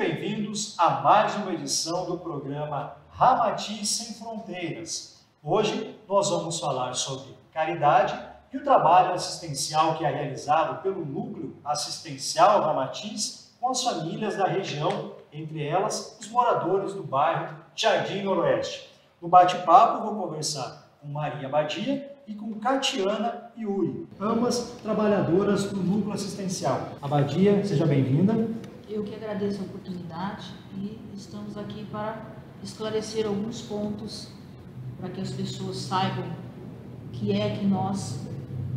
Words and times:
bem-vindos 0.00 0.76
a 0.78 1.02
mais 1.02 1.34
uma 1.34 1.52
edição 1.52 2.06
do 2.06 2.16
programa 2.16 2.96
Ramati 3.10 3.84
Sem 3.84 4.14
Fronteiras. 4.14 5.22
Hoje 5.44 5.94
nós 6.08 6.30
vamos 6.30 6.58
falar 6.58 6.94
sobre 6.94 7.36
caridade 7.52 8.18
e 8.50 8.56
o 8.56 8.64
trabalho 8.64 9.12
assistencial 9.12 9.98
que 9.98 10.04
é 10.06 10.10
realizado 10.10 10.82
pelo 10.82 11.04
Núcleo 11.04 11.54
Assistencial 11.62 12.62
Ramatiz 12.62 13.54
com 13.60 13.68
as 13.68 13.84
famílias 13.84 14.38
da 14.38 14.46
região, 14.46 15.16
entre 15.30 15.66
elas 15.66 16.16
os 16.18 16.30
moradores 16.30 16.94
do 16.94 17.02
bairro 17.02 17.54
Jardim 17.76 18.22
Noroeste. 18.22 18.90
No 19.20 19.28
bate-papo 19.28 20.02
vou 20.02 20.14
conversar 20.14 20.88
com 20.98 21.08
Maria 21.08 21.46
Badia 21.46 22.10
e 22.26 22.34
com 22.34 22.54
Catiana 22.54 23.50
Yuri, 23.54 24.08
ambas 24.18 24.72
trabalhadoras 24.82 25.64
do 25.64 25.76
Núcleo 25.76 26.14
Assistencial. 26.14 26.88
Abadia, 27.02 27.62
seja 27.66 27.84
bem-vinda. 27.84 28.48
Eu 28.90 29.04
que 29.04 29.14
agradeço 29.14 29.60
a 29.60 29.64
oportunidade 29.66 30.52
e 30.76 30.98
estamos 31.14 31.56
aqui 31.56 31.86
para 31.92 32.22
esclarecer 32.60 33.24
alguns 33.24 33.62
pontos 33.62 34.28
para 34.98 35.08
que 35.10 35.20
as 35.20 35.30
pessoas 35.30 35.76
saibam 35.76 36.24
o 36.24 37.12
que 37.12 37.30
é 37.30 37.56
que 37.56 37.64
nós 37.64 38.18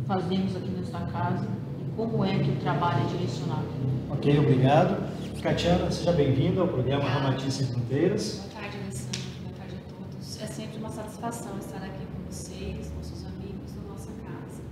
fazemos 0.06 0.54
aqui 0.54 0.68
nesta 0.68 1.00
casa 1.06 1.48
e 1.80 1.96
como 1.96 2.24
é 2.24 2.38
que 2.38 2.48
o 2.48 2.56
trabalho 2.60 3.04
é 3.04 3.08
direcionado. 3.08 3.66
Ok, 4.08 4.38
obrigado. 4.38 5.02
Catiana, 5.42 5.90
seja 5.90 6.12
bem-vinda 6.12 6.60
ao 6.60 6.68
programa 6.68 7.08
Ramati 7.08 7.50
Sem 7.50 7.66
Fronteiras. 7.66 8.36
Boa 8.36 8.62
tarde, 8.62 8.78
Alessandro. 8.84 9.20
Boa 9.42 9.54
tarde 9.56 9.74
a 9.74 9.94
todos. 9.94 10.40
É 10.40 10.46
sempre 10.46 10.78
uma 10.78 10.90
satisfação 10.90 11.58
estar 11.58 11.78
aqui 11.78 12.06
com 12.06 12.30
vocês, 12.30 12.88
com 12.88 13.02
seus 13.02 13.24
amigos, 13.26 13.74
na 13.74 13.90
nossa 13.90 14.12
casa. 14.22 14.62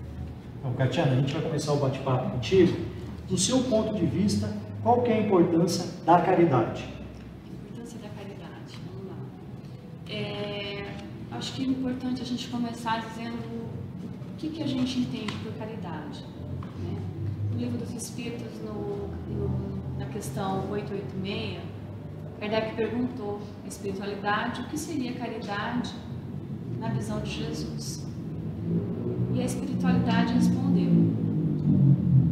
Então, 0.60 0.72
Catiana, 0.74 1.12
a 1.12 1.16
gente 1.16 1.32
vai 1.32 1.42
começar 1.42 1.72
o 1.72 1.78
bate-papo 1.78 2.30
contigo. 2.30 2.78
Do 3.28 3.36
seu 3.36 3.64
ponto 3.64 3.92
de 3.94 4.06
vista, 4.06 4.48
qual 4.82 5.06
é 5.06 5.12
a 5.12 5.20
importância 5.20 5.86
da 6.04 6.20
caridade? 6.20 6.84
A 6.84 7.54
importância 7.54 7.98
da 8.00 8.08
caridade, 8.08 8.78
vamos 8.86 9.08
lá. 9.08 9.16
É, 10.10 10.96
acho 11.30 11.52
que 11.54 11.62
é 11.62 11.66
importante 11.66 12.20
a 12.20 12.24
gente 12.24 12.48
começar 12.48 13.00
dizendo 13.00 13.38
o 13.38 14.36
que, 14.38 14.48
que 14.48 14.62
a 14.62 14.66
gente 14.66 14.98
entende 14.98 15.34
por 15.36 15.52
caridade. 15.52 16.24
Né? 16.82 16.98
No 17.52 17.58
livro 17.58 17.78
dos 17.78 17.94
Espíritos, 17.94 18.58
no, 18.64 19.08
no, 19.32 19.98
na 19.98 20.06
questão 20.06 20.68
886, 20.70 21.60
Kardec 22.40 22.74
perguntou 22.74 23.40
a 23.64 23.68
espiritualidade 23.68 24.62
o 24.62 24.64
que 24.64 24.76
seria 24.76 25.12
caridade 25.12 25.94
na 26.80 26.88
visão 26.88 27.20
de 27.20 27.30
Jesus. 27.30 28.04
E 29.32 29.40
a 29.40 29.44
espiritualidade 29.44 30.34
respondeu: 30.34 30.90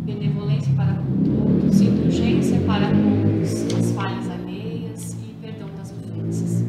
benevolência 0.05 0.73
para 0.75 0.95
com 0.95 1.23
todos, 1.23 1.60
indulgência 1.85 2.61
para 2.61 2.87
com 2.89 3.79
as 3.79 3.93
falhas 3.93 4.31
alheias 4.31 5.15
e 5.15 5.35
perdão 5.41 5.69
das 5.77 5.93
ofensas. 5.93 6.63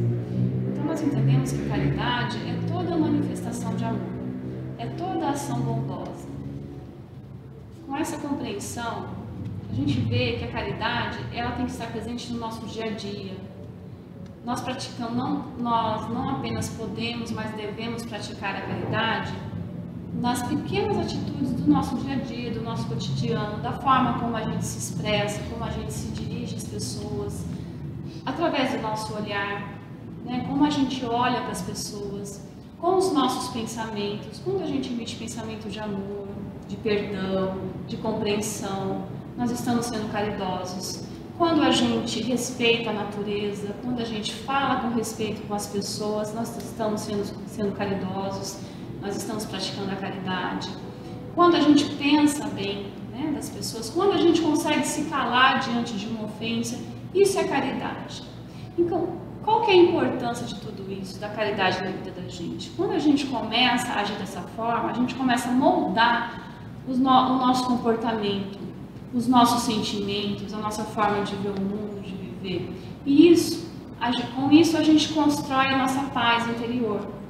Então, 0.71 0.85
nós 0.85 1.01
entendemos 1.01 1.51
que 1.51 1.67
caridade 1.67 2.37
é 2.37 2.57
toda 2.67 2.97
manifestação 2.97 3.75
de 3.75 3.83
amor, 3.83 4.01
é 4.77 4.85
toda 4.87 5.29
ação 5.29 5.59
bondosa. 5.59 6.27
Com 7.85 7.97
essa 7.97 8.17
compreensão, 8.17 9.07
a 9.69 9.73
gente 9.73 9.99
vê 10.01 10.33
que 10.33 10.45
a 10.45 10.51
caridade 10.51 11.19
ela 11.33 11.51
tem 11.51 11.65
que 11.65 11.71
estar 11.71 11.87
presente 11.87 12.31
no 12.31 12.39
nosso 12.39 12.65
dia 12.67 12.85
a 12.85 12.91
dia. 12.91 13.35
Nós 14.45 14.61
praticamos, 14.61 15.15
não, 15.15 15.45
nós 15.59 16.09
não 16.09 16.29
apenas 16.37 16.69
podemos, 16.69 17.31
mas 17.31 17.51
devemos 17.55 18.03
praticar 18.05 18.55
a 18.55 18.61
caridade 18.61 19.31
nas 20.21 20.43
pequenas 20.43 20.97
atitudes 20.99 21.51
do 21.53 21.67
nosso 21.67 21.97
dia 21.97 22.13
a 22.13 22.17
dia, 22.17 22.51
do 22.51 22.61
nosso 22.61 22.85
cotidiano, 22.87 23.57
da 23.57 23.73
forma 23.73 24.19
como 24.19 24.37
a 24.37 24.43
gente 24.43 24.63
se 24.63 24.77
expressa, 24.77 25.41
como 25.49 25.63
a 25.63 25.71
gente 25.71 25.91
se 25.91 26.09
dirige 26.09 26.55
às 26.55 26.63
pessoas, 26.63 27.43
através 28.23 28.71
do 28.71 28.81
nosso 28.83 29.15
olhar, 29.15 29.79
né? 30.23 30.45
como 30.47 30.63
a 30.63 30.69
gente 30.69 31.03
olha 31.03 31.41
para 31.41 31.51
as 31.51 31.63
pessoas, 31.63 32.45
com 32.79 32.97
os 32.97 33.11
nossos 33.11 33.51
pensamentos, 33.51 34.39
quando 34.43 34.61
a 34.61 34.67
gente 34.67 34.93
emite 34.93 35.15
pensamento 35.15 35.67
de 35.67 35.79
amor, 35.79 36.27
de 36.67 36.77
perdão, 36.77 37.57
de 37.87 37.97
compreensão, 37.97 39.05
nós 39.35 39.49
estamos 39.49 39.87
sendo 39.87 40.11
caridosos. 40.11 41.03
Quando 41.35 41.63
a 41.63 41.71
gente 41.71 42.21
respeita 42.21 42.91
a 42.91 42.93
natureza, 42.93 43.73
quando 43.83 43.99
a 43.99 44.05
gente 44.05 44.33
fala 44.33 44.81
com 44.81 44.89
respeito 44.95 45.41
com 45.47 45.55
as 45.55 45.65
pessoas, 45.65 46.31
nós 46.35 46.55
estamos 46.55 47.01
sendo, 47.01 47.23
sendo 47.47 47.71
caridosos 47.71 48.59
nós 49.01 49.15
estamos 49.15 49.45
praticando 49.45 49.91
a 49.91 49.95
caridade. 49.95 50.69
Quando 51.33 51.55
a 51.55 51.59
gente 51.59 51.85
pensa 51.95 52.47
bem 52.47 52.87
né, 53.11 53.31
das 53.33 53.49
pessoas, 53.49 53.89
quando 53.89 54.13
a 54.13 54.17
gente 54.17 54.41
consegue 54.41 54.85
se 54.85 55.05
calar 55.05 55.59
diante 55.59 55.93
de 55.93 56.07
uma 56.07 56.25
ofensa, 56.25 56.79
isso 57.13 57.39
é 57.39 57.43
caridade. 57.43 58.23
Então, 58.77 59.09
qual 59.43 59.61
que 59.61 59.71
é 59.71 59.73
a 59.73 59.77
importância 59.77 60.45
de 60.45 60.55
tudo 60.55 60.91
isso, 60.91 61.19
da 61.19 61.29
caridade 61.29 61.83
na 61.83 61.89
vida 61.89 62.11
da 62.11 62.27
gente? 62.27 62.69
Quando 62.71 62.91
a 62.91 62.99
gente 62.99 63.25
começa 63.25 63.91
a 63.91 64.01
agir 64.01 64.15
dessa 64.15 64.41
forma, 64.41 64.91
a 64.91 64.93
gente 64.93 65.15
começa 65.15 65.49
a 65.49 65.51
moldar 65.51 66.53
no, 66.87 67.09
o 67.09 67.37
nosso 67.37 67.65
comportamento, 67.65 68.59
os 69.13 69.27
nossos 69.27 69.63
sentimentos, 69.63 70.53
a 70.53 70.57
nossa 70.57 70.83
forma 70.83 71.23
de 71.23 71.35
ver 71.35 71.49
o 71.49 71.61
mundo, 71.61 72.01
de 72.01 72.11
viver. 72.11 72.71
E 73.05 73.31
isso, 73.31 73.67
com 74.35 74.51
isso 74.51 74.77
a 74.77 74.83
gente 74.83 75.11
constrói 75.11 75.67
a 75.67 75.77
nossa 75.77 76.01
paz 76.09 76.47
interior. 76.47 77.20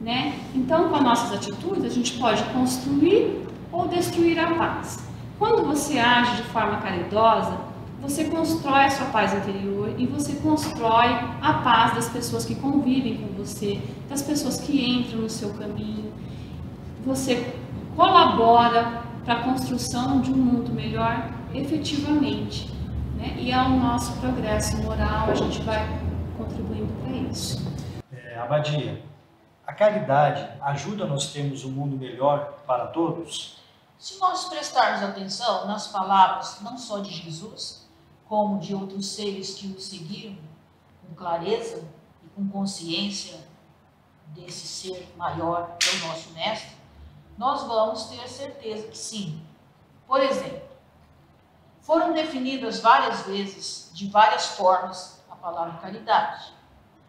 Né? 0.00 0.38
Então, 0.54 0.88
com 0.88 0.96
as 0.96 1.02
nossas 1.02 1.32
atitudes, 1.32 1.84
a 1.84 1.88
gente 1.88 2.18
pode 2.18 2.42
construir 2.44 3.46
ou 3.70 3.86
destruir 3.86 4.38
a 4.38 4.54
paz. 4.54 4.98
Quando 5.38 5.64
você 5.64 5.98
age 5.98 6.36
de 6.36 6.42
forma 6.44 6.78
caridosa, 6.78 7.58
você 8.00 8.24
constrói 8.24 8.84
a 8.84 8.90
sua 8.90 9.06
paz 9.06 9.34
interior 9.34 9.94
e 9.98 10.06
você 10.06 10.34
constrói 10.36 11.08
a 11.42 11.54
paz 11.62 11.94
das 11.94 12.08
pessoas 12.08 12.46
que 12.46 12.54
convivem 12.54 13.18
com 13.18 13.34
você, 13.34 13.78
das 14.08 14.22
pessoas 14.22 14.58
que 14.58 14.98
entram 14.98 15.20
no 15.20 15.28
seu 15.28 15.50
caminho. 15.54 16.10
Você 17.04 17.54
colabora 17.94 19.02
para 19.24 19.34
a 19.34 19.42
construção 19.42 20.20
de 20.20 20.32
um 20.32 20.36
mundo 20.36 20.72
melhor 20.72 21.30
efetivamente. 21.54 22.70
Né? 23.16 23.36
E 23.38 23.52
ao 23.52 23.68
nosso 23.68 24.18
progresso 24.18 24.78
moral, 24.78 25.30
a 25.30 25.34
gente 25.34 25.60
vai 25.62 25.86
contribuindo 26.38 26.92
para 27.04 27.12
isso. 27.12 27.70
É, 28.12 28.38
Abadia, 28.38 29.02
a 29.66 29.72
caridade 29.72 30.48
ajuda 30.62 31.06
nós 31.06 31.32
termos 31.32 31.64
um 31.64 31.70
mundo 31.70 31.96
melhor 31.96 32.60
para 32.66 32.88
todos? 32.88 33.58
Se 33.98 34.18
nós 34.18 34.44
prestarmos 34.48 35.02
atenção 35.02 35.66
nas 35.66 35.88
palavras 35.88 36.60
não 36.62 36.78
só 36.78 37.00
de 37.00 37.10
Jesus, 37.10 37.88
como 38.26 38.58
de 38.58 38.74
outros 38.74 39.06
seres 39.06 39.54
que 39.54 39.66
o 39.66 39.80
seguiram 39.80 40.38
com 41.02 41.14
clareza 41.14 41.84
e 42.24 42.28
com 42.28 42.48
consciência 42.48 43.38
desse 44.28 44.66
ser 44.66 45.12
maior 45.16 45.76
que 45.78 45.88
é 45.88 45.92
o 45.92 46.08
nosso 46.08 46.30
mestre, 46.30 46.76
nós 47.36 47.62
vamos 47.64 48.04
ter 48.04 48.28
certeza 48.28 48.88
que 48.88 48.96
sim. 48.96 49.42
Por 50.06 50.20
exemplo, 50.20 50.68
foram 51.80 52.12
definidas 52.12 52.80
várias 52.80 53.22
vezes, 53.22 53.90
de 53.92 54.08
várias 54.08 54.46
formas, 54.46 55.20
a 55.28 55.34
palavra 55.34 55.78
caridade. 55.78 56.52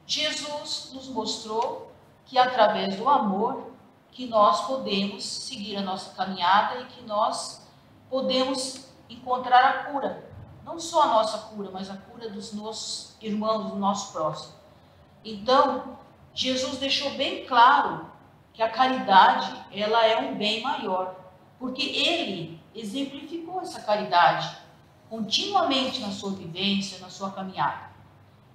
Jesus 0.07 0.91
nos 0.94 1.07
mostrou 1.07 1.91
que 2.31 2.38
através 2.38 2.96
do 2.96 3.09
amor 3.09 3.74
que 4.09 4.25
nós 4.25 4.66
podemos 4.66 5.22
seguir 5.22 5.75
a 5.75 5.81
nossa 5.81 6.16
caminhada 6.16 6.80
e 6.80 6.86
que 6.86 7.02
nós 7.02 7.69
podemos 8.09 8.86
encontrar 9.09 9.66
a 9.66 9.84
cura. 9.84 10.31
Não 10.64 10.80
só 10.80 11.02
a 11.03 11.08
nossa 11.08 11.38
cura, 11.50 11.69
mas 11.74 11.90
a 11.90 11.97
cura 11.97 12.30
dos 12.30 12.53
nossos 12.53 13.18
irmãos, 13.19 13.72
do 13.72 13.75
nosso 13.75 14.14
próximo. 14.14 14.53
Então, 15.25 15.98
Jesus 16.33 16.78
deixou 16.78 17.12
bem 17.16 17.45
claro 17.45 18.10
que 18.54 18.63
a 18.63 18.69
caridade, 18.69 19.66
ela 19.69 20.06
é 20.06 20.18
um 20.22 20.36
bem 20.36 20.62
maior, 20.62 21.13
porque 21.60 21.81
ele 21.81 22.62
exemplificou 22.74 23.60
essa 23.60 23.81
caridade 23.81 24.56
continuamente 25.10 26.00
na 26.00 26.12
sua 26.12 26.31
vivência, 26.31 26.98
na 27.00 27.10
sua 27.10 27.30
caminhada. 27.31 27.92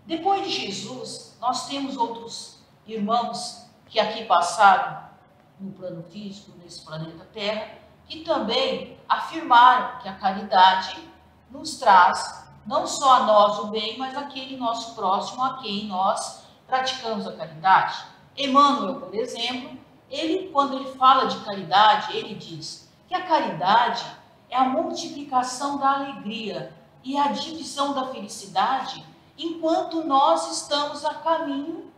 Depois 0.06 0.46
de 0.46 0.50
Jesus, 0.50 1.37
nós 1.38 1.69
temos 1.69 1.94
outros 1.99 2.56
irmãos 2.87 3.65
que 3.88 4.00
aqui 4.00 4.25
passaram 4.25 5.06
no 5.59 5.73
plano 5.73 6.03
físico, 6.05 6.53
nesse 6.62 6.85
planeta 6.85 7.27
Terra, 7.33 7.79
que 8.06 8.21
também 8.21 8.99
afirmaram 9.09 9.99
que 10.00 10.09
a 10.09 10.15
caridade 10.15 10.97
nos 11.50 11.79
traz 11.79 12.47
não 12.67 12.87
só 12.87 13.15
a 13.15 13.21
nós 13.21 13.59
o 13.61 13.67
bem, 13.69 13.97
mas 13.97 14.17
aquele 14.17 14.56
nosso 14.56 14.94
próximo 14.94 15.43
a 15.43 15.59
quem 15.59 15.87
nós 15.87 16.44
praticamos 16.67 17.27
a 17.27 17.33
caridade. 17.33 18.05
Emmanuel, 18.37 19.00
por 19.00 19.15
exemplo, 19.15 19.79
ele 20.11 20.49
quando 20.50 20.77
ele 20.77 20.93
fala 20.97 21.27
de 21.27 21.38
caridade, 21.44 22.17
ele 22.17 22.35
diz 22.35 22.93
que 23.09 23.15
a 23.15 23.25
caridade 23.25 24.05
é 24.50 24.56
a 24.56 24.65
multiplicação 24.65 25.79
da 25.79 25.93
alegria 25.93 26.73
e 27.05 27.17
a 27.17 27.29
divisão 27.29 27.94
da 27.94 28.06
felicidade 28.06 29.05
enquanto 29.38 30.05
nós 30.05 30.50
estamos 30.61 31.05
a 31.05 31.15
caminho 31.15 31.93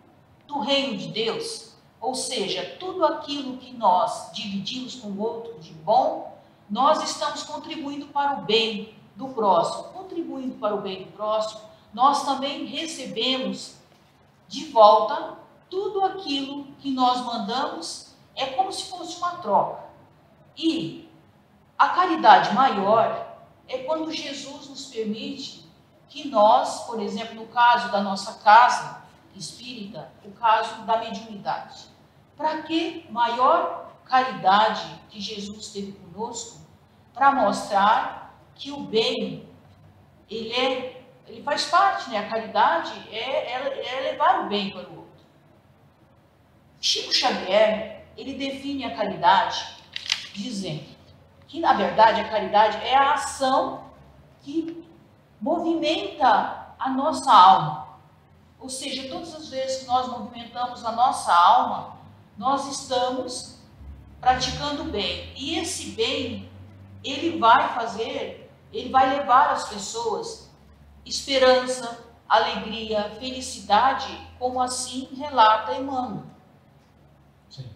do 0.46 0.60
reino 0.60 0.98
de 0.98 1.08
Deus. 1.08 1.67
Ou 2.00 2.14
seja, 2.14 2.76
tudo 2.78 3.04
aquilo 3.04 3.56
que 3.56 3.72
nós 3.72 4.30
dividimos 4.32 4.96
com 4.96 5.08
o 5.08 5.20
outro 5.20 5.58
de 5.58 5.72
bom, 5.72 6.38
nós 6.70 7.02
estamos 7.02 7.42
contribuindo 7.42 8.06
para 8.08 8.38
o 8.38 8.42
bem 8.42 8.94
do 9.16 9.28
próximo. 9.28 9.84
Contribuindo 9.84 10.54
para 10.56 10.74
o 10.74 10.80
bem 10.80 11.04
do 11.04 11.12
próximo, 11.12 11.60
nós 11.92 12.24
também 12.24 12.66
recebemos 12.66 13.76
de 14.46 14.66
volta 14.66 15.36
tudo 15.68 16.04
aquilo 16.04 16.64
que 16.78 16.90
nós 16.90 17.20
mandamos, 17.20 18.14
é 18.34 18.46
como 18.46 18.72
se 18.72 18.88
fosse 18.88 19.18
uma 19.18 19.36
troca. 19.38 19.84
E 20.56 21.08
a 21.76 21.88
caridade 21.90 22.54
maior 22.54 23.36
é 23.66 23.78
quando 23.78 24.12
Jesus 24.12 24.68
nos 24.68 24.86
permite 24.86 25.68
que 26.08 26.28
nós, 26.28 26.84
por 26.84 27.00
exemplo, 27.00 27.34
no 27.34 27.46
caso 27.48 27.92
da 27.92 28.00
nossa 28.00 28.34
casa 28.42 29.02
espírita, 29.36 30.10
o 30.24 30.30
caso 30.32 30.82
da 30.82 30.98
mediunidade, 30.98 31.87
para 32.38 32.62
que 32.62 33.04
maior 33.10 33.92
caridade 34.04 34.88
que 35.10 35.20
Jesus 35.20 35.72
teve 35.72 35.92
conosco? 35.92 36.60
Para 37.12 37.32
mostrar 37.32 38.32
que 38.54 38.70
o 38.70 38.78
bem, 38.78 39.48
ele, 40.30 40.52
é, 40.52 41.02
ele 41.26 41.42
faz 41.42 41.64
parte, 41.64 42.08
né? 42.10 42.18
A 42.18 42.28
caridade 42.28 42.92
é, 43.10 43.52
é, 43.52 43.96
é 43.96 44.12
levar 44.12 44.44
o 44.44 44.48
bem 44.48 44.70
para 44.70 44.88
o 44.88 44.98
outro. 44.98 45.08
Chico 46.80 47.12
Xavier, 47.12 48.06
ele 48.16 48.34
define 48.34 48.84
a 48.84 48.96
caridade 48.96 49.76
dizendo 50.32 50.96
que, 51.48 51.58
na 51.58 51.72
verdade, 51.72 52.20
a 52.20 52.28
caridade 52.28 52.76
é 52.86 52.96
a 52.96 53.14
ação 53.14 53.90
que 54.42 54.86
movimenta 55.40 56.68
a 56.78 56.90
nossa 56.90 57.32
alma. 57.32 57.88
Ou 58.60 58.68
seja, 58.68 59.08
todas 59.08 59.34
as 59.34 59.48
vezes 59.48 59.80
que 59.80 59.86
nós 59.86 60.08
movimentamos 60.08 60.84
a 60.84 60.92
nossa 60.92 61.32
alma, 61.32 61.97
nós 62.38 62.66
estamos 62.66 63.58
praticando 64.20 64.84
bem. 64.84 65.32
E 65.36 65.58
esse 65.58 65.90
bem, 65.90 66.48
ele 67.02 67.38
vai 67.38 67.74
fazer, 67.74 68.50
ele 68.72 68.88
vai 68.88 69.18
levar 69.18 69.50
as 69.50 69.68
pessoas 69.68 70.48
esperança, 71.04 72.04
alegria, 72.28 73.10
felicidade, 73.18 74.28
como 74.38 74.60
assim 74.60 75.08
relata 75.16 75.74
Emmanuel. 75.74 76.24
Sim. 77.48 77.68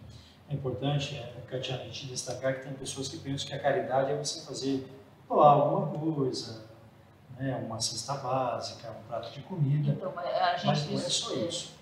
É 0.49 0.53
importante, 0.53 1.15
é, 1.15 1.33
Katia, 1.49 1.75
a 1.75 1.83
gente 1.85 2.07
destacar 2.07 2.55
que 2.55 2.63
tem 2.63 2.73
pessoas 2.73 3.07
que 3.07 3.17
pensam 3.17 3.47
que 3.47 3.53
a 3.53 3.59
caridade 3.59 4.11
é 4.11 4.17
você 4.17 4.41
fazer 4.41 4.87
alguma 5.27 5.87
coisa, 5.87 6.63
né, 7.37 7.55
uma 7.65 7.79
cesta 7.81 8.13
básica, 8.15 8.91
um 8.91 9.07
prato 9.07 9.31
de 9.31 9.41
comida. 9.41 9.91
Então, 9.91 10.13
a 10.17 10.57
gente 10.57 10.65
mas 10.67 10.89
não 10.89 10.97
é 10.97 11.09
só 11.09 11.33
isso. 11.33 11.73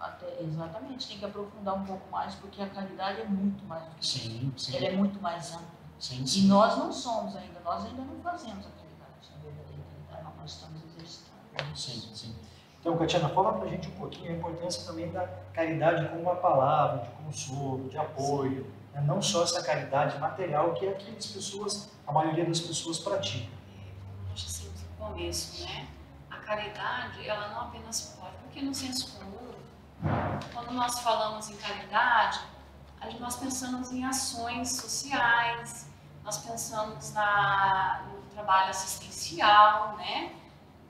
Até, 0.00 0.40
exatamente, 0.40 1.08
tem 1.08 1.18
que 1.18 1.24
aprofundar 1.26 1.74
um 1.74 1.84
pouco 1.84 2.10
mais, 2.10 2.34
porque 2.36 2.62
a 2.62 2.68
caridade 2.68 3.20
é 3.20 3.24
muito 3.26 3.62
mais 3.66 3.84
do 3.84 3.96
que 3.96 4.06
sim, 4.06 4.52
isso. 4.56 4.70
Sim. 4.70 4.76
Ela 4.78 4.86
é 4.86 4.96
muito 4.96 5.20
mais 5.20 5.52
ampla. 5.52 5.66
Sim, 5.98 6.26
sim. 6.26 6.44
E 6.44 6.46
nós 6.46 6.78
não 6.78 6.90
somos 6.90 7.36
ainda, 7.36 7.60
nós 7.60 7.84
ainda 7.84 8.02
não 8.02 8.18
fazemos 8.22 8.66
a 8.66 8.70
caridade, 8.70 9.30
a 9.34 9.42
verdadeira 9.42 9.82
caridade, 10.08 10.36
nós 10.40 10.50
estamos 10.50 10.82
exercitando. 10.84 11.76
Sim, 11.76 12.14
sim. 12.14 12.34
Então, 12.80 12.96
Catiana, 12.96 13.28
fala 13.28 13.52
para 13.52 13.66
a 13.66 13.68
gente 13.68 13.88
um 13.88 13.92
pouquinho 13.92 14.32
a 14.32 14.36
importância 14.36 14.86
também 14.86 15.12
da 15.12 15.28
caridade 15.52 16.08
como 16.08 16.22
uma 16.22 16.36
palavra, 16.36 17.02
de 17.02 17.10
consolo, 17.22 17.90
de 17.90 17.98
apoio, 17.98 18.66
né? 18.94 19.02
não 19.02 19.20
só 19.20 19.42
essa 19.42 19.62
caridade 19.62 20.18
material 20.18 20.72
que 20.72 20.86
é 20.86 20.94
que 20.94 21.14
as 21.14 21.26
pessoas, 21.26 21.92
a 22.06 22.12
maioria 22.12 22.46
das 22.46 22.60
pessoas 22.60 22.98
pratica. 22.98 23.52
É, 23.76 23.92
como 24.24 24.38
sempre 24.38 24.80
no 24.98 25.06
começo, 25.06 25.62
né? 25.62 25.88
A 26.30 26.38
caridade, 26.38 27.28
ela 27.28 27.48
não 27.48 27.60
apenas 27.60 28.16
pode, 28.18 28.34
porque 28.44 28.62
no 28.62 28.74
senso 28.74 29.18
comum 29.18 29.39
quando 30.52 30.72
nós 30.72 31.00
falamos 31.00 31.50
em 31.50 31.56
caridade, 31.56 32.40
nós 33.18 33.36
pensamos 33.36 33.92
em 33.92 34.04
ações 34.04 34.76
sociais, 34.76 35.88
nós 36.24 36.38
pensamos 36.38 37.12
na, 37.12 38.06
no 38.08 38.22
trabalho 38.34 38.70
assistencial, 38.70 39.96
né? 39.96 40.34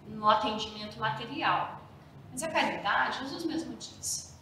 no 0.07 0.29
atendimento 0.29 0.99
material. 0.99 1.81
Mas 2.31 2.43
a 2.43 2.49
caridade, 2.49 3.19
Jesus 3.19 3.45
mesmo 3.45 3.77
disse, 3.77 4.35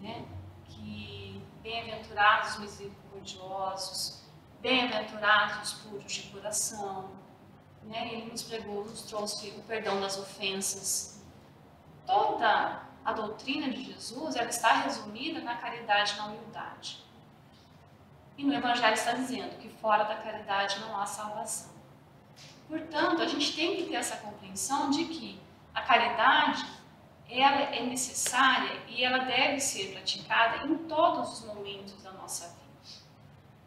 né? 0.00 0.24
que 0.66 1.42
bem-aventurados 1.62 2.54
os 2.54 2.58
misericordiosos, 2.58 4.22
bem-aventurados 4.60 5.72
os 5.72 5.80
puros 5.80 6.12
de 6.12 6.22
coração. 6.30 7.10
Né? 7.82 8.12
Ele 8.12 8.30
nos 8.30 8.42
pregou, 8.42 8.84
nos 8.84 9.02
trouxe 9.02 9.50
o 9.50 9.62
perdão 9.62 10.00
das 10.00 10.18
ofensas. 10.18 11.22
Toda 12.06 12.82
a 13.04 13.12
doutrina 13.12 13.68
de 13.70 13.84
Jesus 13.84 14.36
ela 14.36 14.48
está 14.48 14.72
resumida 14.82 15.40
na 15.40 15.56
caridade 15.56 16.14
e 16.14 16.16
na 16.16 16.26
humildade. 16.26 17.04
E 18.36 18.44
no 18.44 18.54
Evangelho 18.54 18.94
está 18.94 19.12
dizendo 19.12 19.58
que 19.58 19.68
fora 19.68 20.04
da 20.04 20.16
caridade 20.16 20.80
não 20.80 20.98
há 20.98 21.06
salvação. 21.06 21.72
Portanto, 22.68 23.22
a 23.22 23.26
gente 23.26 23.54
tem 23.54 23.76
que 23.76 23.84
ter 23.84 23.96
essa 23.96 24.16
compreensão 24.16 24.90
de 24.90 25.04
que 25.04 25.40
a 25.74 25.82
caridade 25.82 26.64
ela 27.28 27.60
é 27.74 27.82
necessária 27.84 28.82
e 28.88 29.04
ela 29.04 29.18
deve 29.18 29.60
ser 29.60 29.92
praticada 29.92 30.66
em 30.66 30.76
todos 30.88 31.40
os 31.40 31.46
momentos 31.46 32.02
da 32.02 32.12
nossa 32.12 32.48
vida. 32.48 32.64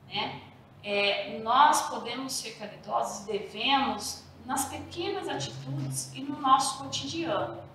Né? 0.07 0.41
É, 0.83 1.39
nós 1.39 1.89
podemos 1.89 2.33
ser 2.33 2.57
caridosos 2.57 3.25
devemos 3.25 4.23
nas 4.45 4.65
pequenas 4.65 5.27
atitudes 5.27 6.13
e 6.13 6.21
no 6.21 6.39
nosso 6.39 6.83
cotidiano. 6.83 7.66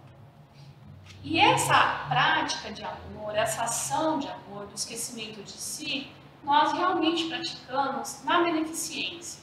E 1.25 1.39
essa 1.39 2.07
prática 2.09 2.73
de 2.73 2.83
amor, 2.85 3.37
essa 3.37 3.63
ação 3.63 4.19
de 4.19 4.29
amor, 4.29 4.67
do 4.67 4.75
esquecimento 4.75 5.41
de 5.43 5.53
si, 5.53 6.11
nós 6.43 6.73
realmente 6.73 7.29
praticamos 7.29 8.25
na 8.25 8.43
beneficência, 8.43 9.41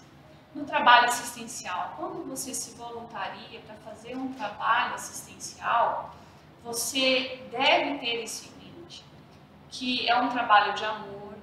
no 0.53 0.65
trabalho 0.65 1.07
assistencial. 1.07 1.93
Quando 1.95 2.27
você 2.27 2.53
se 2.53 2.75
voluntaria 2.75 3.61
para 3.61 3.75
fazer 3.75 4.17
um 4.17 4.33
trabalho 4.33 4.95
assistencial, 4.95 6.13
você 6.63 7.47
deve 7.49 7.99
ter 7.99 8.23
isso 8.23 8.49
em 8.61 8.81
mente, 8.81 9.05
que 9.69 10.09
é 10.09 10.19
um 10.19 10.27
trabalho 10.27 10.73
de 10.73 10.83
amor, 10.83 11.33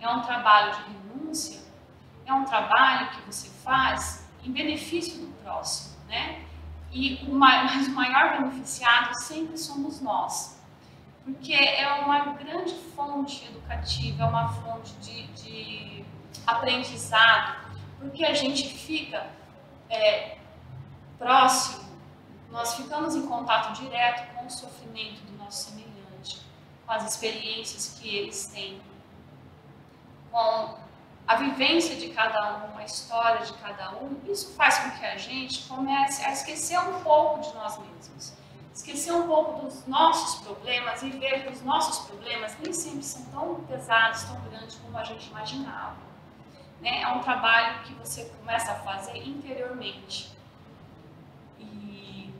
é 0.00 0.08
um 0.08 0.22
trabalho 0.22 0.74
de 0.74 0.82
renúncia, 0.84 1.60
é 2.24 2.32
um 2.32 2.44
trabalho 2.44 3.10
que 3.10 3.20
você 3.22 3.48
faz 3.62 4.26
em 4.42 4.50
benefício 4.50 5.20
do 5.20 5.26
próximo, 5.42 5.94
né? 6.08 6.46
E 6.92 7.14
o, 7.26 7.34
mas 7.34 7.88
o 7.88 7.92
maior 7.92 8.38
beneficiado 8.38 9.14
sempre 9.14 9.56
somos 9.56 10.00
nós. 10.00 10.60
Porque 11.24 11.54
é 11.54 11.90
uma 12.04 12.34
grande 12.34 12.74
fonte 12.94 13.46
educativa, 13.46 14.24
é 14.24 14.26
uma 14.26 14.48
fonte 14.48 14.92
de, 14.94 15.26
de 15.28 16.04
aprendizado, 16.46 17.70
porque 17.98 18.24
a 18.24 18.34
gente 18.34 18.68
fica 18.68 19.30
é, 19.88 20.36
próximo, 21.18 21.84
nós 22.50 22.74
ficamos 22.74 23.14
em 23.14 23.26
contato 23.26 23.80
direto 23.80 24.34
com 24.34 24.46
o 24.46 24.50
sofrimento 24.50 25.22
do 25.22 25.38
nosso 25.38 25.70
semelhante, 25.70 26.42
com 26.84 26.92
as 26.92 27.08
experiências 27.08 27.98
que 27.98 28.14
eles 28.14 28.46
têm, 28.48 28.80
com 30.30 30.76
a 31.26 31.36
vivência 31.36 31.96
de 31.96 32.08
cada 32.08 32.56
um, 32.66 32.76
a 32.76 32.84
história 32.84 33.44
de 33.46 33.52
cada 33.54 33.96
um, 33.96 34.20
isso 34.26 34.52
faz 34.54 34.78
com 34.78 34.90
que 34.90 35.04
a 35.06 35.16
gente 35.16 35.62
comece 35.68 36.24
a 36.24 36.32
esquecer 36.32 36.78
um 36.78 37.00
pouco 37.00 37.40
de 37.40 37.54
nós 37.54 37.78
mesmos, 37.78 38.32
esquecer 38.74 39.12
um 39.12 39.26
pouco 39.26 39.64
dos 39.64 39.86
nossos 39.86 40.40
problemas 40.42 41.02
e 41.02 41.10
ver 41.10 41.44
que 41.44 41.50
os 41.50 41.62
nossos 41.62 42.06
problemas 42.06 42.56
nem 42.60 42.72
sempre 42.72 43.02
são 43.02 43.24
tão 43.26 43.54
pesados, 43.64 44.24
tão 44.24 44.40
grandes 44.42 44.76
como 44.76 44.96
a 44.98 45.04
gente 45.04 45.28
imaginava. 45.28 45.96
Né? 46.80 47.02
É 47.02 47.08
um 47.08 47.20
trabalho 47.20 47.84
que 47.84 47.94
você 47.94 48.24
começa 48.24 48.72
a 48.72 48.74
fazer 48.76 49.16
interiormente. 49.16 50.36
E... 51.60 52.34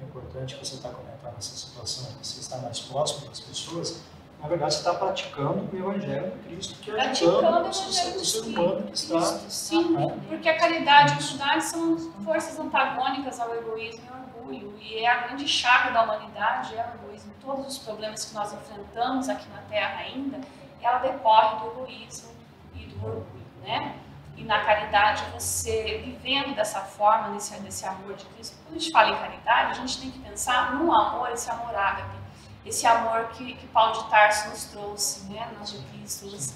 É 0.00 0.04
importante 0.04 0.56
você 0.56 0.74
está 0.74 0.88
comentando 0.88 1.38
essa 1.38 1.54
situação, 1.54 2.12
você 2.20 2.40
está 2.40 2.58
mais 2.58 2.80
próximo 2.80 3.28
das 3.28 3.40
pessoas, 3.40 4.02
na 4.40 4.48
verdade, 4.48 4.72
você 4.72 4.78
está 4.80 4.94
praticando 4.94 5.68
o 5.70 5.76
Evangelho 5.76 6.30
de 6.30 6.38
Cristo, 6.48 6.78
que 6.80 6.90
é 6.90 7.10
ajudando 7.10 7.68
o, 7.68 7.72
ser 7.74 8.40
humano 8.40 8.86
que 8.86 8.94
está. 8.94 9.20
Sim, 9.20 9.90
né? 9.92 10.18
porque 10.28 10.48
a 10.48 10.58
caridade 10.58 11.12
e 11.12 11.16
a 11.16 11.18
humildade 11.18 11.64
são 11.64 11.98
forças 12.24 12.58
antagônicas 12.58 13.38
ao 13.38 13.54
egoísmo 13.54 14.02
e 14.02 14.08
ao 14.08 14.20
orgulho. 14.20 14.74
E 14.80 14.98
é 15.00 15.08
a 15.08 15.26
grande 15.26 15.46
chaga 15.46 15.90
da 15.90 16.04
humanidade, 16.04 16.74
é 16.74 16.82
o 16.82 17.04
egoísmo. 17.04 17.34
Todos 17.42 17.66
os 17.66 17.78
problemas 17.78 18.24
que 18.24 18.34
nós 18.34 18.50
enfrentamos 18.54 19.28
aqui 19.28 19.46
na 19.50 19.60
Terra 19.68 20.00
ainda, 20.00 20.40
ela 20.80 20.98
decorre 20.98 21.60
do 21.60 21.66
egoísmo 21.72 22.30
e 22.74 22.86
do 22.86 23.06
orgulho, 23.06 23.46
né? 23.62 23.94
E 24.38 24.44
na 24.44 24.64
caridade, 24.64 25.22
você 25.34 26.00
vivendo 26.02 26.54
dessa 26.54 26.80
forma, 26.80 27.28
nesse, 27.28 27.60
nesse 27.60 27.84
amor 27.84 28.14
de 28.14 28.24
Cristo, 28.24 28.56
quando 28.64 28.76
a 28.76 28.80
gente 28.80 28.90
fala 28.90 29.10
em 29.10 29.16
caridade, 29.16 29.72
a 29.72 29.74
gente 29.74 30.00
tem 30.00 30.10
que 30.10 30.18
pensar 30.18 30.76
no 30.76 30.90
amor, 30.94 31.30
esse 31.30 31.50
amor 31.50 31.74
ágape 31.74 32.19
esse 32.64 32.86
amor 32.86 33.28
que, 33.28 33.54
que 33.54 33.66
Paulo 33.68 34.02
de 34.02 34.10
Tarso 34.10 34.48
nos 34.50 34.64
trouxe, 34.64 35.24
né, 35.24 35.50
nas 35.58 35.74
epístolas. 35.74 36.54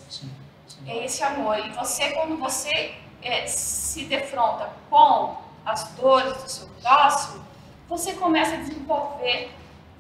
É 0.86 1.04
esse 1.04 1.22
amor. 1.22 1.58
E 1.58 1.70
você, 1.72 2.10
quando 2.10 2.36
você 2.38 2.94
é, 3.22 3.46
se 3.46 4.04
defronta 4.04 4.70
com 4.90 5.36
as 5.64 5.84
dores 5.92 6.42
do 6.42 6.48
seu 6.48 6.68
próximo, 6.82 7.44
você 7.88 8.12
começa 8.14 8.54
a 8.54 8.58
desenvolver, 8.58 9.50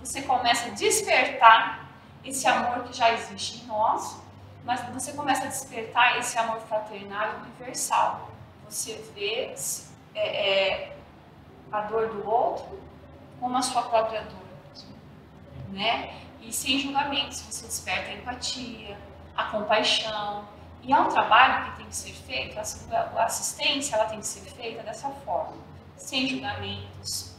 você 0.00 0.22
começa 0.22 0.66
a 0.66 0.70
despertar 0.70 1.88
esse 2.24 2.46
amor 2.46 2.84
que 2.84 2.92
já 2.92 3.12
existe 3.12 3.62
em 3.62 3.66
nós, 3.66 4.18
mas 4.64 4.80
você 4.92 5.12
começa 5.12 5.44
a 5.44 5.46
despertar 5.46 6.18
esse 6.18 6.38
amor 6.38 6.60
fraternal 6.60 7.34
e 7.34 7.36
universal. 7.42 8.30
Você 8.68 8.94
vê 9.14 9.54
é, 10.14 10.20
é, 10.20 10.96
a 11.70 11.82
dor 11.82 12.08
do 12.08 12.28
outro 12.28 12.80
como 13.38 13.56
a 13.56 13.62
sua 13.62 13.82
própria 13.82 14.22
dor, 14.22 14.43
né? 15.72 16.14
E 16.40 16.52
sem 16.52 16.78
julgamentos, 16.78 17.40
você 17.40 17.66
desperta 17.66 18.10
a 18.10 18.14
empatia, 18.14 18.98
a 19.36 19.44
compaixão. 19.44 20.44
E 20.82 20.92
é 20.92 21.00
um 21.00 21.08
trabalho 21.08 21.70
que 21.70 21.78
tem 21.78 21.86
que 21.86 21.96
ser 21.96 22.12
feito, 22.12 22.58
a 22.58 23.24
assistência 23.24 23.96
ela 23.96 24.04
tem 24.04 24.20
que 24.20 24.26
ser 24.26 24.42
feita 24.50 24.82
dessa 24.82 25.08
forma, 25.08 25.56
sem 25.96 26.28
julgamentos, 26.28 27.34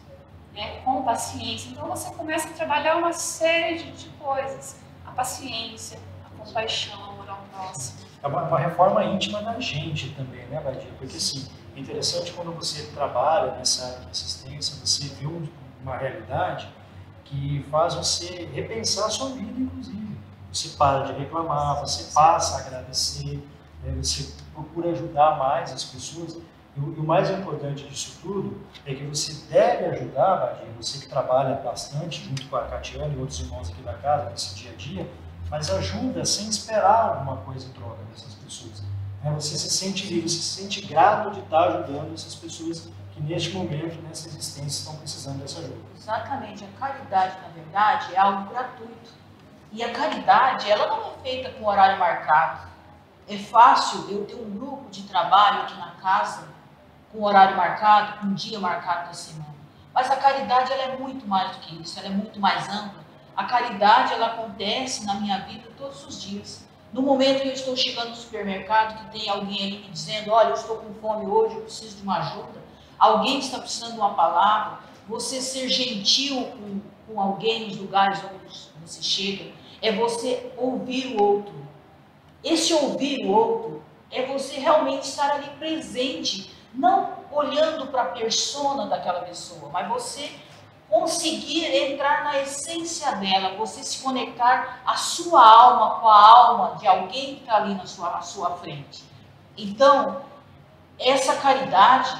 né? 0.51 0.79
com 0.83 1.03
paciência. 1.03 1.69
Então 1.69 1.87
você 1.87 2.09
começa 2.15 2.49
a 2.49 2.53
trabalhar 2.53 2.97
uma 2.97 3.13
série 3.13 3.83
de, 3.83 3.91
de 3.91 4.09
coisas, 4.17 4.77
a 5.05 5.11
paciência, 5.11 5.99
a 6.25 6.43
compaixão, 6.43 7.19
orar 7.19 7.35
ao 7.35 7.43
próximo. 7.43 7.99
É 8.23 8.27
uma, 8.27 8.41
uma 8.41 8.57
reforma 8.57 9.03
íntima 9.03 9.43
da 9.43 9.59
gente 9.59 10.09
também, 10.15 10.47
né, 10.47 10.59
Badia? 10.59 10.89
Porque 10.97 11.15
assim, 11.15 11.47
é 11.75 11.79
interessante 11.79 12.33
quando 12.33 12.51
você 12.51 12.87
trabalha 12.87 13.51
nessa 13.51 13.85
área 13.85 13.99
de 13.99 14.09
assistência, 14.09 14.75
você 14.83 15.07
vê 15.09 15.27
uma 15.83 15.97
realidade 15.97 16.67
que 17.25 17.65
faz 17.69 17.95
você 17.95 18.49
repensar 18.53 19.07
a 19.07 19.09
sua 19.09 19.29
vida, 19.29 19.59
inclusive. 19.59 20.17
Você 20.51 20.69
para 20.77 21.03
de 21.05 21.13
reclamar, 21.13 21.81
você 21.81 22.13
passa 22.13 22.55
a 22.55 22.59
agradecer, 22.61 23.45
né? 23.83 23.93
você 24.01 24.31
procura 24.53 24.91
ajudar 24.91 25.37
mais 25.37 25.71
as 25.73 25.83
pessoas. 25.83 26.37
E 26.77 26.79
o, 26.79 27.03
mais 27.03 27.29
importante 27.29 27.87
disso 27.87 28.17
tudo 28.21 28.57
é 28.85 28.93
que 28.93 29.05
você 29.05 29.33
deve 29.49 29.85
ajudar, 29.85 30.35
Badia, 30.37 30.67
você 30.77 30.99
que 30.99 31.07
trabalha 31.07 31.55
bastante 31.55 32.23
junto 32.23 32.47
com 32.47 32.55
a 32.57 32.63
Catiana 32.63 33.13
e 33.13 33.17
outros 33.17 33.39
irmãos 33.39 33.69
aqui 33.69 33.81
da 33.81 33.93
casa, 33.93 34.29
nesse 34.29 34.55
dia 34.55 34.71
a 34.71 34.75
dia, 34.75 35.09
mas 35.49 35.69
ajuda 35.69 36.25
sem 36.25 36.49
esperar 36.49 37.15
alguma 37.15 37.37
coisa 37.37 37.65
em 37.65 37.71
troca 37.71 38.03
dessas 38.11 38.33
pessoas. 38.35 38.83
Né? 39.23 39.33
Você 39.35 39.57
se 39.57 39.69
sente 39.69 40.07
livre, 40.07 40.29
você 40.29 40.35
se 40.35 40.61
sente 40.61 40.81
grato 40.85 41.31
de 41.31 41.39
estar 41.39 41.69
ajudando 41.69 42.13
essas 42.13 42.35
pessoas 42.35 42.89
que 43.15 43.23
neste 43.23 43.51
momento, 43.51 44.01
nessa 44.01 44.27
existência, 44.27 44.79
estão 44.79 44.97
precisando 44.97 45.39
dessa 45.39 45.59
ajuda. 45.59 45.77
Exatamente. 45.95 46.65
A 46.65 46.79
caridade, 46.79 47.37
na 47.41 47.47
verdade, 47.47 48.13
é 48.13 48.19
algo 48.19 48.49
gratuito. 48.49 49.13
E 49.71 49.81
a 49.81 49.91
caridade, 49.93 50.69
ela 50.69 50.87
não 50.87 51.11
é 51.11 51.13
feita 51.23 51.49
com 51.51 51.65
horário 51.65 51.97
marcado. 51.97 52.67
É 53.27 53.37
fácil 53.37 54.05
eu 54.09 54.25
ter 54.25 54.35
um 54.35 54.49
grupo 54.51 54.89
de 54.91 55.03
trabalho 55.03 55.61
aqui 55.61 55.75
na 55.77 55.91
casa, 55.91 56.47
com 57.11 57.23
horário 57.23 57.55
marcado, 57.55 58.19
com 58.19 58.33
dia 58.33 58.59
marcado 58.59 59.07
da 59.07 59.13
semana. 59.13 59.55
Mas 59.93 60.11
a 60.11 60.17
caridade, 60.17 60.73
ela 60.73 60.83
é 60.83 60.97
muito 60.97 61.25
mais 61.25 61.51
do 61.51 61.59
que 61.59 61.81
isso, 61.81 61.97
ela 61.97 62.09
é 62.09 62.11
muito 62.11 62.37
mais 62.37 62.67
ampla. 62.67 63.03
A 63.35 63.45
caridade, 63.45 64.13
ela 64.13 64.27
acontece 64.27 65.05
na 65.05 65.15
minha 65.15 65.39
vida 65.39 65.69
todos 65.77 66.05
os 66.05 66.21
dias. 66.21 66.65
No 66.91 67.01
momento 67.01 67.41
que 67.41 67.47
eu 67.47 67.53
estou 67.53 67.75
chegando 67.75 68.09
no 68.09 68.15
supermercado, 68.15 68.97
que 68.97 69.19
tem 69.19 69.29
alguém 69.29 69.61
ali 69.61 69.79
me 69.79 69.89
dizendo, 69.89 70.31
olha, 70.31 70.49
eu 70.49 70.55
estou 70.55 70.77
com 70.77 70.93
fome 70.95 71.25
hoje, 71.25 71.55
eu 71.55 71.61
preciso 71.61 71.97
de 71.97 72.03
uma 72.03 72.19
ajuda. 72.19 72.64
Alguém 72.97 73.39
está 73.39 73.59
precisando 73.59 73.93
de 73.93 73.99
uma 73.99 74.13
palavra. 74.13 74.79
Você 75.07 75.41
ser 75.41 75.69
gentil 75.69 76.45
com, 76.45 76.81
com 77.07 77.21
alguém 77.21 77.67
nos 77.67 77.77
lugares 77.77 78.19
onde 78.23 78.69
você 78.85 79.01
chega, 79.01 79.51
é 79.81 79.91
você 79.91 80.51
ouvir 80.57 81.15
o 81.15 81.23
outro. 81.23 81.53
Esse 82.43 82.73
ouvir 82.73 83.25
o 83.25 83.31
outro 83.31 83.83
é 84.11 84.25
você 84.25 84.59
realmente 84.59 85.03
estar 85.03 85.31
ali 85.31 85.49
presente, 85.57 86.55
não 86.73 87.13
olhando 87.31 87.87
para 87.87 88.03
a 88.03 88.05
persona 88.05 88.87
daquela 88.87 89.21
pessoa, 89.21 89.69
mas 89.71 89.87
você 89.87 90.31
conseguir 90.89 91.65
entrar 91.65 92.23
na 92.23 92.41
essência 92.41 93.11
dela, 93.15 93.57
você 93.57 93.83
se 93.83 94.01
conectar 94.01 94.81
a 94.85 94.95
sua 94.95 95.43
alma 95.45 95.99
com 95.99 96.07
a 96.07 96.15
alma 96.15 96.75
de 96.75 96.87
alguém 96.87 97.35
que 97.35 97.41
está 97.41 97.57
ali 97.57 97.73
na 97.73 97.85
sua, 97.85 98.17
à 98.17 98.21
sua 98.21 98.51
frente. 98.57 99.03
Então, 99.57 100.21
essa 100.99 101.35
caridade, 101.35 102.15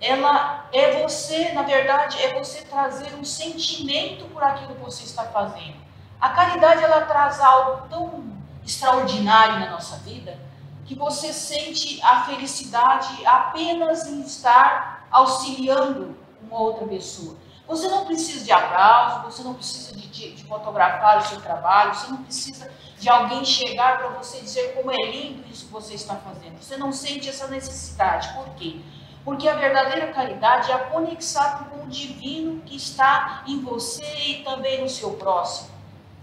ela 0.00 0.66
é 0.72 1.02
você, 1.02 1.52
na 1.52 1.62
verdade, 1.62 2.20
é 2.22 2.38
você 2.38 2.62
trazer 2.62 3.14
um 3.14 3.24
sentimento 3.24 4.26
por 4.26 4.42
aquilo 4.42 4.74
que 4.74 4.80
você 4.82 5.04
está 5.04 5.24
fazendo. 5.24 5.76
A 6.20 6.30
caridade, 6.30 6.82
ela 6.82 7.02
traz 7.02 7.40
algo 7.40 7.88
tão 7.88 8.24
extraordinário 8.64 9.60
na 9.60 9.70
nossa 9.70 9.96
vida, 9.98 10.38
que 10.84 10.94
você 10.94 11.32
sente 11.32 12.00
a 12.02 12.22
felicidade 12.24 13.24
apenas 13.26 14.06
em 14.06 14.20
estar 14.22 15.06
auxiliando 15.10 16.16
uma 16.42 16.58
outra 16.58 16.86
pessoa. 16.86 17.36
Você 17.66 17.88
não 17.88 18.04
precisa 18.04 18.44
de 18.44 18.52
aplauso, 18.52 19.22
você 19.24 19.42
não 19.42 19.54
precisa 19.54 19.96
de, 19.96 20.06
de, 20.08 20.32
de, 20.34 20.44
fotografar 20.44 21.18
o 21.18 21.22
seu 21.22 21.40
trabalho, 21.40 21.94
você 21.94 22.10
não 22.10 22.22
precisa 22.22 22.70
de 22.98 23.08
alguém 23.08 23.42
chegar 23.44 23.98
para 23.98 24.08
você 24.08 24.40
dizer 24.40 24.74
como 24.74 24.90
é 24.90 25.10
lindo 25.10 25.48
isso 25.50 25.66
que 25.66 25.72
você 25.72 25.94
está 25.94 26.16
fazendo. 26.16 26.60
Você 26.60 26.76
não 26.76 26.92
sente 26.92 27.28
essa 27.28 27.46
necessidade. 27.48 28.34
Por 28.34 28.50
quê? 28.54 28.80
Porque 29.24 29.48
a 29.48 29.54
verdadeira 29.54 30.12
caridade 30.12 30.70
é 30.70 30.74
a 30.74 30.78
conexão 30.78 31.64
com 31.70 31.84
o 31.84 31.88
divino 31.88 32.60
que 32.62 32.76
está 32.76 33.42
em 33.46 33.60
você 33.60 34.04
e 34.26 34.44
também 34.44 34.82
no 34.82 34.88
seu 34.88 35.12
próximo. 35.12 35.70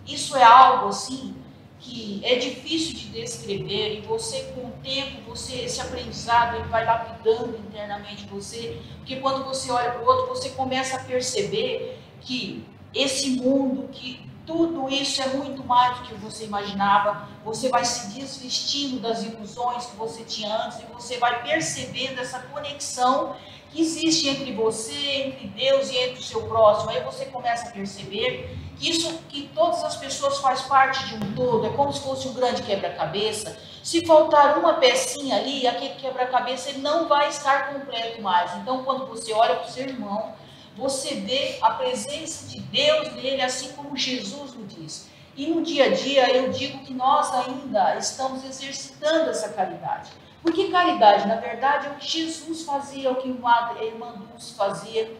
Isso 0.06 0.36
é 0.36 0.44
algo 0.44 0.90
assim 0.90 1.36
que 1.82 2.22
é 2.24 2.36
difícil 2.36 2.94
de 2.94 3.10
descrever 3.10 3.98
e 3.98 4.02
você 4.02 4.54
com 4.54 4.68
o 4.68 4.72
tempo, 4.84 5.22
você 5.28 5.62
esse 5.62 5.82
aprendizado 5.82 6.58
ele 6.58 6.66
vai 6.66 6.86
lapidando 6.86 7.58
internamente 7.58 8.28
você, 8.28 8.80
porque 8.98 9.16
quando 9.16 9.44
você 9.44 9.72
olha 9.72 9.90
para 9.90 10.02
o 10.02 10.06
outro, 10.06 10.28
você 10.28 10.50
começa 10.50 10.98
a 10.98 11.04
perceber 11.04 12.00
que 12.22 12.64
esse 12.94 13.32
mundo, 13.32 13.90
que 13.92 14.31
tudo 14.46 14.90
isso 14.90 15.22
é 15.22 15.28
muito 15.28 15.64
mais 15.64 16.00
do 16.00 16.04
que 16.06 16.16
você 16.16 16.46
imaginava, 16.46 17.28
você 17.44 17.70
vai 17.70 17.86
se 17.86 18.08
desvestindo 18.14 19.00
das 19.00 19.24
ilusões 19.24 19.86
que 19.86 19.96
você 19.96 20.24
tinha 20.24 20.54
antes 20.66 20.80
e 20.80 20.86
você 20.94 21.18
vai 21.18 21.44
percebendo 21.44 22.20
essa 22.20 22.40
conexão 22.40 23.36
que 23.72 23.82
existe 23.82 24.28
entre 24.28 24.52
você, 24.54 24.94
entre 24.94 25.48
Deus 25.48 25.90
e 25.90 25.98
entre 25.98 26.20
o 26.20 26.24
seu 26.24 26.44
próximo. 26.48 26.92
Aí 26.92 27.02
você 27.02 27.26
começa 27.26 27.70
a 27.70 27.72
perceber 27.72 28.58
que 28.78 28.90
isso, 28.90 29.14
que 29.30 29.50
todas 29.56 29.84
as 29.84 29.96
pessoas 29.96 30.40
faz 30.40 30.62
parte 30.64 31.06
de 31.08 31.16
um 31.16 31.34
todo, 31.34 31.66
é 31.66 31.70
como 31.70 31.94
se 31.94 32.02
fosse 32.02 32.28
um 32.28 32.34
grande 32.34 32.64
quebra-cabeça. 32.64 33.58
Se 33.82 34.06
faltar 34.06 34.58
uma 34.58 34.74
pecinha 34.74 35.38
ali, 35.38 35.66
aquele 35.66 35.96
quebra-cabeça 35.96 36.74
não 36.80 37.08
vai 37.08 37.30
estar 37.30 37.74
completo 37.74 38.22
mais. 38.22 38.54
Então, 38.58 38.84
quando 38.84 39.08
você 39.08 39.32
olha 39.34 39.56
para 39.56 39.68
o 39.68 39.72
seu 39.72 39.86
irmão, 39.86 40.34
você 40.76 41.16
vê 41.16 41.58
a 41.62 41.72
presença 41.72 42.48
de 42.48 42.60
Deus 42.60 43.14
nele, 43.14 43.42
assim 43.42 43.74
como 43.74 43.96
Jesus 43.96 44.54
nos 44.54 44.74
diz. 44.74 45.10
E 45.36 45.48
no 45.48 45.62
dia 45.62 45.86
a 45.86 45.90
dia 45.90 46.36
eu 46.36 46.52
digo 46.52 46.80
que 46.80 46.94
nós 46.94 47.32
ainda 47.34 47.96
estamos 47.96 48.44
exercitando 48.44 49.30
essa 49.30 49.50
caridade. 49.50 50.12
Porque 50.42 50.70
caridade, 50.70 51.28
na 51.28 51.36
verdade, 51.36 51.88
é 51.88 51.90
o 51.92 51.96
que 51.96 52.08
Jesus 52.08 52.64
fazia, 52.64 53.12
o 53.12 53.16
que 53.16 53.30
a 53.30 53.84
irmã 53.84 54.14
Dulce 54.14 54.56
fazia, 54.56 55.16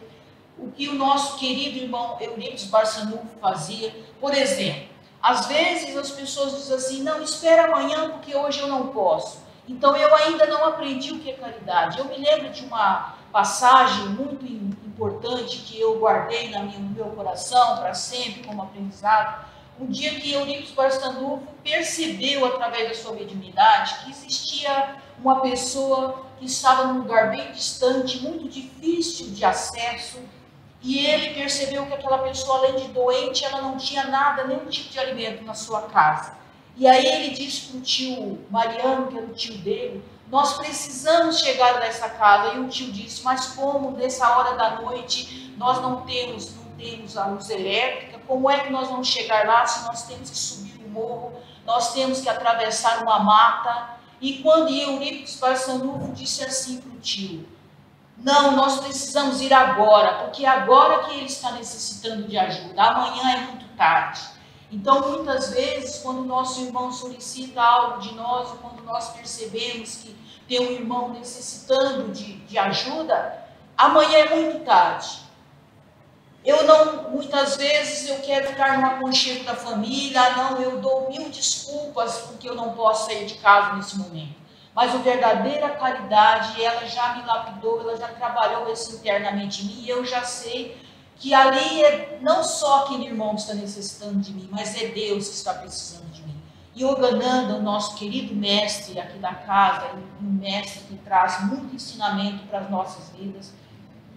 o 0.58 0.70
que 0.70 0.88
o 0.88 0.94
nosso 0.94 1.38
querido 1.38 1.78
irmão 1.78 2.16
Eurípides 2.20 2.64
Barçanufo 2.64 3.26
fazia. 3.40 3.94
Por 4.20 4.34
exemplo, 4.34 4.88
às 5.22 5.46
vezes 5.46 5.96
as 5.96 6.10
pessoas 6.10 6.56
dizem 6.56 6.76
assim, 6.76 7.02
não, 7.02 7.22
espera 7.22 7.66
amanhã 7.66 8.10
porque 8.10 8.34
hoje 8.34 8.60
eu 8.60 8.66
não 8.66 8.88
posso. 8.88 9.40
Então 9.68 9.96
eu 9.96 10.12
ainda 10.14 10.46
não 10.46 10.64
aprendi 10.64 11.12
o 11.12 11.20
que 11.20 11.30
é 11.30 11.34
caridade. 11.34 11.98
Eu 11.98 12.06
me 12.06 12.18
lembro 12.18 12.50
de 12.50 12.64
uma 12.64 13.14
passagem 13.32 14.08
muito 14.08 14.44
importante 14.92 15.58
que 15.58 15.80
eu 15.80 15.98
guardei 15.98 16.50
no 16.50 16.90
meu 16.90 17.06
coração 17.06 17.78
para 17.78 17.94
sempre 17.94 18.44
como 18.44 18.62
aprendizado. 18.62 19.46
Um 19.80 19.86
dia 19.86 20.20
que 20.20 20.32
Eurípides 20.32 20.72
Barçanufo 20.72 21.42
percebeu 21.64 22.44
através 22.44 22.88
da 22.90 22.94
sua 22.94 23.12
mediunidade 23.14 24.04
que 24.04 24.10
existia 24.10 24.96
uma 25.18 25.40
pessoa 25.40 26.26
que 26.38 26.44
estava 26.44 26.84
num 26.84 27.00
lugar 27.00 27.30
bem 27.30 27.50
distante, 27.52 28.20
muito 28.20 28.48
difícil 28.48 29.30
de 29.30 29.44
acesso, 29.44 30.18
e 30.82 31.06
ele 31.06 31.32
percebeu 31.34 31.86
que 31.86 31.94
aquela 31.94 32.18
pessoa, 32.18 32.58
além 32.58 32.76
de 32.76 32.88
doente, 32.88 33.44
ela 33.44 33.62
não 33.62 33.76
tinha 33.76 34.04
nada, 34.04 34.44
nenhum 34.44 34.66
tipo 34.66 34.90
de 34.90 34.98
alimento 34.98 35.44
na 35.44 35.54
sua 35.54 35.82
casa. 35.82 36.36
E 36.76 36.86
aí 36.86 37.06
ele 37.06 37.30
disse 37.30 37.68
para 37.68 37.78
o 37.78 37.80
tio 37.80 38.38
Mariano, 38.50 39.06
que 39.06 39.16
era 39.16 39.26
o 39.26 39.34
tio 39.34 39.56
dele, 39.58 40.02
nós 40.32 40.54
precisamos 40.54 41.40
chegar 41.40 41.78
nessa 41.78 42.08
casa. 42.08 42.54
E 42.54 42.60
o 42.60 42.66
tio 42.66 42.90
disse, 42.90 43.22
mas 43.22 43.48
como 43.48 43.90
nessa 43.90 44.26
hora 44.34 44.56
da 44.56 44.80
noite 44.80 45.54
nós 45.58 45.78
não 45.82 46.00
temos, 46.00 46.56
não 46.56 46.64
temos 46.78 47.18
a 47.18 47.26
luz 47.26 47.50
elétrica, 47.50 48.18
como 48.26 48.50
é 48.50 48.60
que 48.60 48.72
nós 48.72 48.88
vamos 48.88 49.08
chegar 49.08 49.46
lá 49.46 49.66
se 49.66 49.84
nós 49.84 50.04
temos 50.04 50.30
que 50.30 50.38
subir 50.38 50.82
o 50.86 50.88
morro, 50.88 51.34
nós 51.66 51.92
temos 51.92 52.22
que 52.22 52.30
atravessar 52.30 53.02
uma 53.02 53.18
mata? 53.18 53.90
E 54.22 54.38
quando 54.38 54.70
Eurípides 54.70 55.38
Barçanufo 55.38 56.12
disse 56.12 56.42
assim 56.42 56.80
para 56.80 56.92
o 56.92 57.00
tio, 57.00 57.46
não, 58.16 58.52
nós 58.52 58.80
precisamos 58.80 59.42
ir 59.42 59.52
agora, 59.52 60.24
porque 60.24 60.46
é 60.46 60.48
agora 60.48 61.04
que 61.04 61.10
ele 61.10 61.26
está 61.26 61.52
necessitando 61.52 62.26
de 62.26 62.38
ajuda, 62.38 62.82
amanhã 62.82 63.34
é 63.34 63.40
muito 63.48 63.66
tarde. 63.76 64.22
Então, 64.70 65.10
muitas 65.10 65.50
vezes, 65.50 65.98
quando 65.98 66.20
o 66.20 66.24
nosso 66.24 66.62
irmão 66.62 66.90
solicita 66.90 67.60
algo 67.60 68.00
de 68.00 68.14
nós, 68.14 68.48
ou 68.48 68.56
quando 68.56 68.82
nós 68.82 69.10
percebemos 69.10 69.96
que 69.96 70.21
tem 70.52 70.68
um 70.68 70.72
irmão 70.72 71.08
necessitando 71.14 72.12
de, 72.12 72.34
de 72.40 72.58
ajuda, 72.58 73.42
amanhã 73.74 74.18
é 74.18 74.34
muito 74.34 74.62
tarde. 74.66 75.22
Eu 76.44 76.64
não, 76.64 77.10
muitas 77.10 77.56
vezes 77.56 78.06
eu 78.10 78.16
quero 78.16 78.48
ficar 78.48 78.78
no 78.78 78.86
aconchego 78.86 79.44
da 79.44 79.54
família, 79.54 80.36
não, 80.36 80.60
eu 80.60 80.78
dou 80.78 81.08
mil 81.08 81.30
desculpas 81.30 82.18
porque 82.18 82.50
eu 82.50 82.54
não 82.54 82.74
posso 82.74 83.06
sair 83.06 83.24
de 83.24 83.36
casa 83.36 83.74
nesse 83.76 83.96
momento. 83.96 84.34
Mas 84.74 84.94
a 84.94 84.98
verdadeira 84.98 85.70
caridade, 85.70 86.62
ela 86.62 86.86
já 86.86 87.14
me 87.14 87.24
lapidou, 87.24 87.80
ela 87.80 87.96
já 87.96 88.08
trabalhou 88.08 88.70
isso 88.70 88.96
internamente 88.96 89.62
em 89.62 89.66
mim, 89.66 89.82
e 89.84 89.88
eu 89.88 90.04
já 90.04 90.22
sei 90.22 90.76
que 91.16 91.32
ali 91.32 91.82
é 91.82 92.18
não 92.20 92.44
só 92.44 92.84
aquele 92.84 93.06
irmão 93.06 93.36
que 93.36 93.42
está 93.42 93.54
necessitando 93.54 94.18
de 94.18 94.34
mim, 94.34 94.48
mas 94.50 94.76
é 94.82 94.88
Deus 94.88 95.28
que 95.28 95.34
está 95.34 95.54
precisando 95.54 96.10
de 96.10 96.22
mim. 96.22 96.36
Yogananda, 96.76 97.54
o 97.54 97.62
nosso 97.62 97.96
querido 97.96 98.34
mestre 98.34 98.98
aqui 98.98 99.18
da 99.18 99.34
casa, 99.34 99.90
um 100.20 100.24
mestre 100.24 100.80
que 100.88 100.96
traz 100.96 101.44
muito 101.44 101.74
ensinamento 101.74 102.46
para 102.46 102.60
as 102.60 102.70
nossas 102.70 103.10
vidas, 103.10 103.52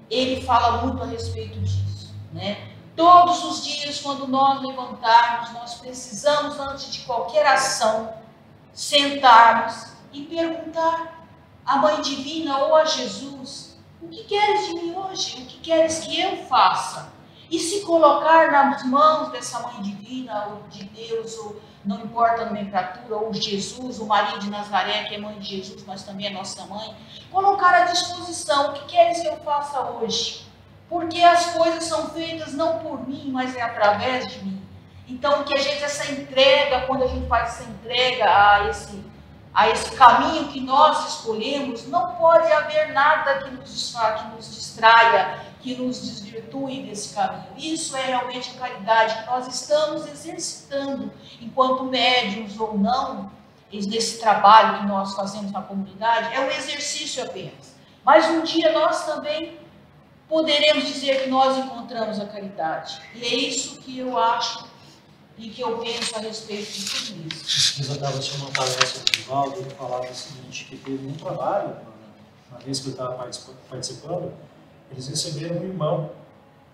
ele 0.09 0.41
fala 0.41 0.83
muito 0.83 1.03
a 1.03 1.05
respeito 1.05 1.59
disso, 1.59 2.15
né? 2.31 2.73
Todos 2.95 3.43
os 3.43 3.65
dias, 3.65 3.99
quando 3.99 4.25
nós 4.25 4.61
levantarmos, 4.61 5.51
nós 5.51 5.75
precisamos, 5.75 6.57
antes 6.57 6.93
de 6.93 7.01
qualquer 7.01 7.45
ação, 7.45 8.13
sentarmos 8.71 9.87
e 10.13 10.21
perguntar 10.21 11.27
à 11.65 11.77
Mãe 11.77 11.99
Divina 12.01 12.59
ou 12.59 12.75
a 12.75 12.85
Jesus: 12.85 13.77
O 14.01 14.07
que 14.07 14.23
queres 14.23 14.67
de 14.67 14.73
mim 14.75 14.95
hoje? 14.95 15.41
O 15.41 15.45
que 15.45 15.59
queres 15.59 15.99
que 15.99 16.21
eu 16.21 16.37
faça? 16.45 17.13
E 17.51 17.59
se 17.59 17.81
colocar 17.81 18.49
nas 18.49 18.83
mãos 18.85 19.29
dessa 19.29 19.59
Mãe 19.59 19.81
Divina, 19.81 20.47
ou 20.47 20.69
de 20.69 20.85
Deus, 20.85 21.37
ou 21.39 21.61
não 21.85 22.01
importa 22.01 22.41
a 22.41 22.45
nomenclatura, 22.45 23.15
ou 23.15 23.33
Jesus, 23.33 23.99
o 23.99 24.05
Maria 24.05 24.39
de 24.39 24.49
Nazaré, 24.49 25.03
que 25.03 25.15
é 25.15 25.17
mãe 25.17 25.37
de 25.37 25.57
Jesus, 25.57 25.83
mas 25.85 26.03
também 26.03 26.27
é 26.27 26.29
nossa 26.31 26.65
mãe, 26.65 26.95
colocar 27.31 27.73
à 27.73 27.85
disposição: 27.85 28.69
O 28.69 28.73
que 28.73 28.85
queres 28.85 29.21
que 29.21 29.27
eu 29.27 29.37
faça 29.37 29.79
hoje? 29.81 30.45
Porque 30.89 31.21
as 31.21 31.47
coisas 31.53 31.83
são 31.83 32.09
feitas 32.09 32.53
não 32.53 32.79
por 32.79 33.07
mim, 33.07 33.29
mas 33.31 33.55
é 33.55 33.61
através 33.61 34.31
de 34.31 34.43
mim. 34.43 34.61
Então, 35.07 35.43
que 35.43 35.53
a 35.53 35.61
gente, 35.61 35.83
essa 35.83 36.11
entrega, 36.11 36.81
quando 36.81 37.03
a 37.03 37.07
gente 37.07 37.27
faz 37.27 37.49
essa 37.49 37.69
entrega 37.69 38.25
a 38.25 38.67
esse, 38.69 39.03
a 39.53 39.69
esse 39.69 39.91
caminho 39.91 40.47
que 40.47 40.59
nós 40.61 41.07
escolhemos, 41.09 41.87
não 41.87 42.13
pode 42.13 42.51
haver 42.51 42.91
nada 42.91 43.43
que 43.43 43.51
nos, 43.51 43.95
que 43.95 44.35
nos 44.35 44.55
distraia, 44.55 45.39
que 45.65 45.75
nos 45.75 45.99
desvirtue 45.99 46.83
desse 46.83 47.15
caminho. 47.15 47.43
Isso 47.57 47.97
é 47.97 48.05
realmente 48.05 48.51
a 48.51 48.59
caridade 48.59 49.15
que 49.15 49.25
nós 49.25 49.47
estamos 49.47 50.07
exercitando, 50.07 51.11
enquanto 51.41 51.85
médiums 51.85 52.59
ou 52.59 52.77
não, 52.77 53.31
nesse 53.73 54.19
trabalho 54.19 54.79
que 54.79 54.85
nós 54.85 55.15
fazemos 55.15 55.51
na 55.51 55.63
comunidade, 55.63 56.35
é 56.35 56.39
um 56.39 56.51
exercício 56.51 57.23
apenas. 57.23 57.73
Mas 58.05 58.27
um 58.27 58.43
dia 58.43 58.71
nós 58.73 59.07
também 59.07 59.57
poderemos 60.29 60.85
dizer 60.85 61.23
que 61.23 61.29
nós 61.29 61.57
encontramos 61.57 62.19
a 62.19 62.27
caridade. 62.27 63.01
E 63.15 63.23
é 63.23 63.35
isso 63.35 63.77
que 63.81 63.97
eu 63.97 64.15
acho 64.19 64.67
e 65.35 65.49
que 65.49 65.61
eu 65.61 65.79
penso 65.79 66.15
a 66.15 66.19
respeito 66.19 66.71
de 66.71 66.85
tudo 66.85 67.33
isso. 67.33 67.81
Eu 67.81 67.95
estava 67.95 68.17
assistindo 68.19 68.43
uma 68.43 68.51
palestra 68.51 69.03
do 69.03 69.11
Divaldo, 69.11 69.59
ele 69.59 69.69
falava 69.71 70.09
o 70.09 70.15
seguinte, 70.15 70.65
que 70.65 70.77
teve 70.77 71.07
um 71.07 71.13
trabalho, 71.13 71.75
uma 72.51 72.59
vez 72.59 72.79
que 72.79 72.87
eu 72.87 72.91
estava 72.91 73.15
participando, 73.67 74.31
eles 74.91 75.07
receberam 75.07 75.57
um 75.57 75.63
irmão, 75.63 76.09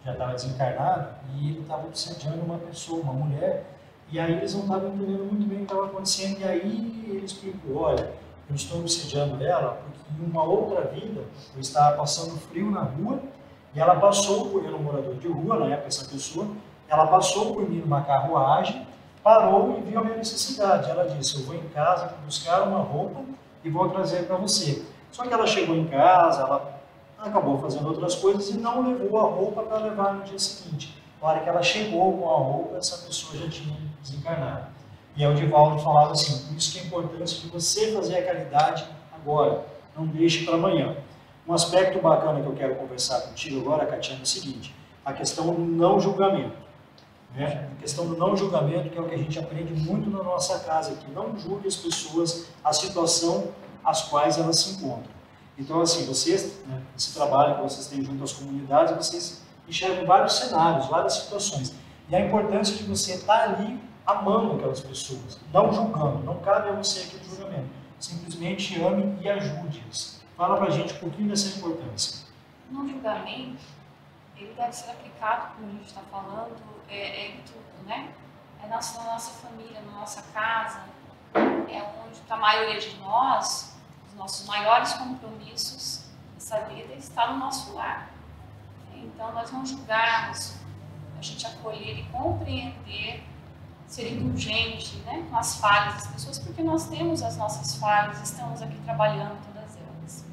já 0.03 0.13
estava 0.13 0.33
desencarnado, 0.33 1.09
e 1.35 1.49
ele 1.49 1.61
estava 1.61 1.87
obsediando 1.87 2.41
uma 2.41 2.57
pessoa, 2.57 3.01
uma 3.01 3.13
mulher, 3.13 3.65
e 4.11 4.19
aí 4.19 4.33
eles 4.33 4.53
não 4.53 4.61
estavam 4.61 4.89
entendendo 4.89 5.25
muito 5.25 5.47
bem 5.47 5.57
o 5.57 5.65
que 5.65 5.73
estava 5.73 5.85
acontecendo, 5.85 6.39
e 6.39 6.43
aí 6.43 7.05
ele 7.07 7.25
explicou, 7.25 7.83
olha, 7.83 8.11
eu 8.49 8.55
estou 8.55 8.79
obsediando 8.79 9.41
ela 9.43 9.81
porque 9.83 9.99
em 10.21 10.25
uma 10.25 10.43
outra 10.43 10.81
vida 10.87 11.23
eu 11.55 11.61
estava 11.61 11.97
passando 11.97 12.37
frio 12.37 12.69
na 12.69 12.81
rua, 12.81 13.19
e 13.73 13.79
ela 13.79 13.95
passou 13.95 14.49
por, 14.49 14.65
era 14.65 14.75
um 14.75 14.83
morador 14.83 15.15
de 15.15 15.27
rua 15.27 15.59
na 15.59 15.67
época, 15.67 15.87
essa 15.87 16.05
pessoa, 16.05 16.47
ela 16.89 17.07
passou 17.07 17.53
por 17.53 17.69
mim 17.69 17.77
numa 17.77 18.01
carruagem, 18.01 18.85
parou 19.23 19.77
e 19.77 19.89
viu 19.89 19.99
a 19.99 20.03
minha 20.03 20.17
necessidade. 20.17 20.89
Ela 20.89 21.07
disse: 21.07 21.37
Eu 21.37 21.45
vou 21.45 21.55
em 21.55 21.69
casa 21.69 22.13
buscar 22.25 22.63
uma 22.63 22.79
roupa 22.79 23.21
e 23.63 23.69
vou 23.69 23.89
trazer 23.89 24.23
para 24.27 24.35
você. 24.35 24.83
Só 25.11 25.23
que 25.23 25.33
ela 25.33 25.47
chegou 25.47 25.75
em 25.75 25.87
casa, 25.87 26.41
ela 26.41 26.70
acabou 27.21 27.59
fazendo 27.59 27.87
outras 27.87 28.15
coisas 28.15 28.49
e 28.49 28.57
não 28.57 28.81
levou 28.81 29.19
a 29.19 29.23
roupa 29.23 29.61
para 29.63 29.77
levar 29.77 30.13
no 30.15 30.23
dia 30.23 30.39
seguinte. 30.39 30.97
Na 31.21 31.27
hora 31.29 31.39
que 31.41 31.49
ela 31.49 31.61
chegou 31.61 32.17
com 32.17 32.29
a 32.29 32.37
roupa, 32.37 32.77
essa 32.77 32.97
pessoa 33.05 33.37
já 33.37 33.49
tinha 33.49 33.77
desencarnado. 34.01 34.67
E 35.15 35.23
aí 35.23 35.31
o 35.31 35.35
Divaldo 35.35 35.79
falava 35.79 36.13
assim: 36.13 36.47
por 36.47 36.57
isso 36.57 36.73
que 36.73 36.79
é 36.79 36.83
importante 36.83 37.41
de 37.41 37.47
você 37.49 37.91
fazer 37.93 38.17
a 38.17 38.25
caridade 38.25 38.85
agora, 39.13 39.65
não 39.95 40.07
deixe 40.07 40.45
para 40.45 40.55
amanhã. 40.55 40.95
Um 41.47 41.53
aspecto 41.53 41.99
bacana 41.99 42.41
que 42.41 42.47
eu 42.47 42.53
quero 42.53 42.75
conversar 42.75 43.21
contigo 43.21 43.59
agora, 43.61 43.85
Catiana, 43.85 44.21
é 44.21 44.23
o 44.23 44.25
seguinte: 44.25 44.73
a 45.05 45.13
questão 45.13 45.53
do 45.53 45.61
não 45.61 45.99
julgamento. 45.99 46.55
Né? 47.35 47.69
A 47.71 47.81
questão 47.81 48.07
do 48.07 48.17
não 48.17 48.35
julgamento, 48.35 48.89
que 48.89 48.97
é 48.97 49.01
o 49.01 49.07
que 49.07 49.15
a 49.15 49.17
gente 49.17 49.39
aprende 49.39 49.73
muito 49.73 50.09
na 50.09 50.23
nossa 50.23 50.59
casa, 50.59 50.95
que 50.95 51.11
não 51.11 51.37
julgue 51.37 51.67
as 51.67 51.75
pessoas 51.75 52.47
a 52.63 52.73
situação 52.73 53.49
às 53.83 54.03
quais 54.03 54.37
elas 54.37 54.57
se 54.57 54.71
encontram. 54.71 55.20
Então, 55.57 55.81
assim, 55.81 56.05
vocês, 56.05 56.59
né, 56.65 56.81
esse 56.97 57.13
trabalho 57.13 57.55
que 57.55 57.61
vocês 57.61 57.87
têm 57.87 58.03
junto 58.03 58.23
às 58.23 58.33
comunidades, 58.33 58.95
vocês 58.95 59.43
enxergam 59.67 60.05
vários 60.05 60.33
cenários, 60.33 60.87
várias 60.87 61.13
situações. 61.13 61.73
E 62.09 62.15
a 62.15 62.19
importância 62.19 62.75
de 62.75 62.83
você 62.83 63.13
estar 63.13 63.43
ali 63.43 63.79
amando 64.05 64.55
aquelas 64.55 64.79
pessoas, 64.79 65.39
não 65.53 65.71
julgando. 65.71 66.23
Não 66.23 66.39
cabe 66.39 66.69
a 66.69 66.71
você 66.73 67.01
aquele 67.01 67.23
julgamento. 67.23 67.69
Simplesmente 67.99 68.81
ame 68.81 69.17
e 69.21 69.29
ajude-as. 69.29 70.21
Fala 70.35 70.57
pra 70.57 70.69
gente 70.69 70.93
um 70.95 70.97
pouquinho 70.97 71.29
dessa 71.29 71.57
importância. 71.57 72.25
No 72.69 72.87
julgamento, 72.87 73.61
ele 74.35 74.53
deve 74.53 74.73
ser 74.73 74.89
aplicado, 74.89 75.55
como 75.55 75.67
a 75.67 75.71
gente 75.71 75.85
está 75.85 76.01
falando, 76.09 76.55
é, 76.89 76.97
é, 76.97 77.27
em 77.31 77.41
tudo, 77.41 77.87
né? 77.87 78.09
É 78.63 78.67
na 78.67 78.75
nossa, 78.75 78.99
na 78.99 79.13
nossa 79.13 79.31
família, 79.47 79.81
na 79.81 79.99
nossa 79.99 80.21
casa, 80.33 80.79
é 81.35 81.83
onde 82.05 82.19
para 82.27 82.37
a 82.37 82.39
maioria 82.39 82.79
de 82.79 82.95
nós, 82.97 83.70
nossos 84.21 84.45
maiores 84.45 84.93
compromissos 84.93 86.05
nessa 86.35 86.59
vida 86.65 86.93
está 86.93 87.31
no 87.31 87.39
nosso 87.39 87.73
lar. 87.73 88.11
Então, 88.95 89.33
nós 89.33 89.51
não 89.51 89.65
julgarmos, 89.65 90.57
a 91.17 91.21
gente 91.21 91.45
acolher 91.47 91.99
e 91.99 92.03
compreender, 92.11 93.23
ser 93.87 94.13
indulgente 94.13 94.97
né, 94.97 95.25
com 95.27 95.35
as 95.35 95.57
falhas 95.57 95.95
das 95.95 96.07
pessoas, 96.07 96.37
porque 96.37 96.61
nós 96.61 96.87
temos 96.87 97.23
as 97.23 97.35
nossas 97.35 97.75
falhas, 97.77 98.21
estamos 98.21 98.61
aqui 98.61 98.77
trabalhando 98.85 99.43
todas 99.43 99.75
elas. 99.75 100.25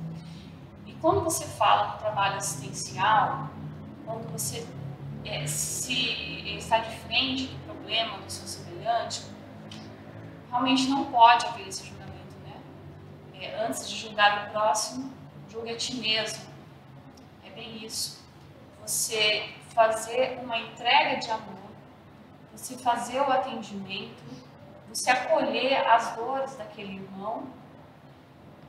E 0.87 0.93
quando 0.95 1.25
você 1.25 1.45
fala 1.47 1.93
do 1.93 1.99
trabalho 1.99 2.37
assistencial, 2.37 3.49
quando 4.05 4.31
você 4.31 4.67
é, 5.25 5.47
se 5.47 6.57
está 6.57 6.79
de 6.79 6.95
frente 7.01 7.47
do 7.47 7.65
problema 7.65 8.19
do 8.19 8.31
seu 8.31 8.47
semelhante, 8.47 9.23
realmente 10.51 10.89
não 10.89 11.07
pode 11.07 11.47
haver 11.47 11.69
esse 11.69 11.87
julgamento, 11.87 11.98
antes 13.57 13.89
de 13.89 13.97
julgar 13.97 14.49
o 14.49 14.51
próximo, 14.51 15.13
julgue 15.51 15.71
a 15.71 15.77
ti 15.77 15.97
mesmo. 15.97 16.45
É 17.45 17.51
bem 17.51 17.85
isso. 17.85 18.23
Você 18.83 19.55
fazer 19.75 20.39
uma 20.43 20.59
entrega 20.59 21.21
de 21.21 21.31
amor, 21.31 21.71
você 22.53 22.77
fazer 22.77 23.21
o 23.21 23.31
atendimento, 23.31 24.23
você 24.89 25.11
acolher 25.11 25.87
as 25.87 26.17
dores 26.17 26.57
daquele 26.57 26.95
irmão, 26.95 27.47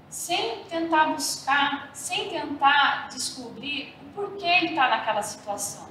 sem 0.10 0.64
tentar 0.66 1.08
buscar, 1.08 1.90
sem 1.94 2.30
tentar 2.30 3.08
descobrir 3.10 3.96
por 4.14 4.36
que 4.36 4.46
ele 4.46 4.70
está 4.70 4.90
naquela 4.90 5.22
situação. 5.22 5.88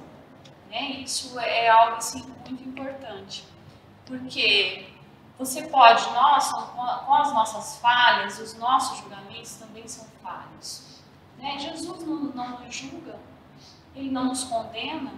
Né? 0.69 1.01
Isso 1.01 1.39
é 1.39 1.69
algo 1.69 1.95
assim, 1.95 2.21
muito 2.45 2.63
importante, 2.63 3.45
porque 4.05 4.87
você 5.39 5.63
pode, 5.63 6.03
nós, 6.11 6.51
com 6.51 7.13
as 7.13 7.33
nossas 7.33 7.79
falhas, 7.79 8.37
os 8.39 8.55
nossos 8.59 8.99
julgamentos 8.99 9.55
também 9.55 9.87
são 9.87 10.05
falhos. 10.21 11.01
Né? 11.37 11.57
Jesus 11.57 12.05
não, 12.05 12.15
não 12.15 12.59
nos 12.59 12.75
julga, 12.75 13.17
ele 13.95 14.11
não 14.11 14.25
nos 14.25 14.43
condena, 14.43 15.11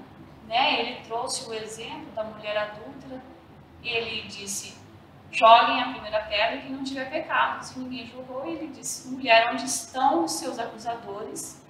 né? 0.48 0.80
ele 0.80 1.02
trouxe 1.02 1.50
o 1.50 1.54
exemplo 1.54 2.12
da 2.14 2.24
mulher 2.24 2.56
adulta, 2.56 3.22
ele 3.84 4.28
disse, 4.28 4.78
joguem 5.32 5.82
a 5.82 5.90
primeira 5.90 6.22
pedra 6.22 6.62
que 6.62 6.70
não 6.70 6.84
tiver 6.84 7.10
pecado. 7.10 7.64
Se 7.64 7.80
ninguém 7.80 8.06
julgou, 8.06 8.46
ele 8.46 8.68
disse, 8.68 9.10
mulher, 9.10 9.52
onde 9.52 9.66
estão 9.66 10.24
os 10.24 10.34
seus 10.34 10.60
acusadores? 10.60 11.62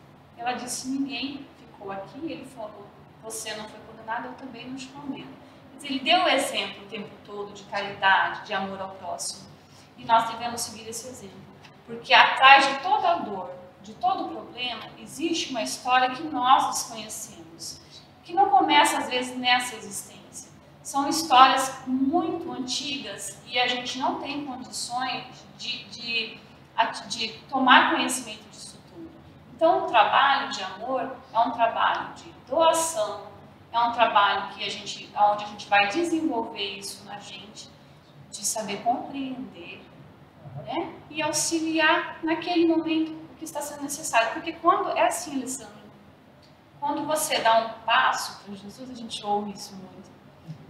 Ela 0.41 0.53
disse: 0.53 0.89
Ninguém 0.89 1.45
ficou 1.59 1.91
aqui. 1.91 2.19
Ele 2.23 2.45
falou: 2.45 2.87
Você 3.23 3.53
não 3.55 3.69
foi 3.69 3.79
condenado, 3.81 4.25
eu 4.25 4.33
também 4.33 4.67
não 4.67 4.75
te 4.75 4.87
condeno. 4.87 5.31
Ele 5.83 5.99
deu 5.99 6.23
o 6.23 6.29
exemplo 6.29 6.83
o 6.83 6.87
tempo 6.87 7.09
todo 7.25 7.53
de 7.53 7.63
caridade, 7.63 8.45
de 8.45 8.53
amor 8.53 8.79
ao 8.81 8.89
próximo. 8.91 9.49
E 9.97 10.05
nós 10.05 10.29
devemos 10.29 10.61
seguir 10.61 10.87
esse 10.87 11.07
exemplo. 11.07 11.39
Porque 11.85 12.13
atrás 12.13 12.67
de 12.67 12.83
toda 12.83 13.15
dor, 13.15 13.51
de 13.81 13.93
todo 13.95 14.29
problema, 14.29 14.83
existe 14.99 15.49
uma 15.49 15.63
história 15.63 16.11
que 16.11 16.23
nós 16.23 16.67
desconhecemos, 16.67 17.81
que 18.23 18.33
não 18.33 18.49
começa 18.49 18.99
às 18.99 19.09
vezes 19.09 19.35
nessa 19.37 19.75
existência. 19.75 20.51
São 20.83 21.07
histórias 21.07 21.79
muito 21.85 22.51
antigas 22.51 23.37
e 23.45 23.59
a 23.59 23.67
gente 23.67 23.99
não 23.99 24.19
tem 24.19 24.45
condições 24.45 25.25
de, 25.57 25.83
de, 25.85 26.39
de 27.07 27.29
tomar 27.49 27.91
conhecimento 27.91 28.51
então, 29.61 29.85
o 29.85 29.87
trabalho 29.87 30.49
de 30.49 30.63
amor 30.63 31.15
é 31.31 31.39
um 31.39 31.51
trabalho 31.51 32.15
de 32.15 32.33
doação, 32.47 33.27
é 33.71 33.79
um 33.79 33.91
trabalho 33.93 34.53
que 34.53 34.63
a 34.63 34.69
gente, 34.69 35.09
onde 35.15 35.43
a 35.43 35.47
gente 35.47 35.67
vai 35.67 35.87
desenvolver 35.87 36.77
isso 36.77 37.05
na 37.05 37.19
gente, 37.19 37.69
de 38.29 38.45
saber 38.45 38.83
compreender 38.83 39.81
né? 40.65 40.93
e 41.09 41.21
auxiliar 41.21 42.19
naquele 42.23 42.67
momento 42.67 43.15
que 43.37 43.45
está 43.45 43.61
sendo 43.61 43.83
necessário. 43.83 44.33
Porque 44.33 44.53
quando, 44.53 44.89
é 44.89 45.07
assim, 45.07 45.35
Alessandro, 45.37 45.81
quando 46.79 47.05
você 47.05 47.39
dá 47.39 47.59
um 47.59 47.85
passo, 47.85 48.43
para 48.43 48.55
Jesus 48.55 48.89
a 48.89 48.93
gente 48.93 49.25
ouve 49.25 49.51
isso 49.51 49.75
muito, 49.75 50.09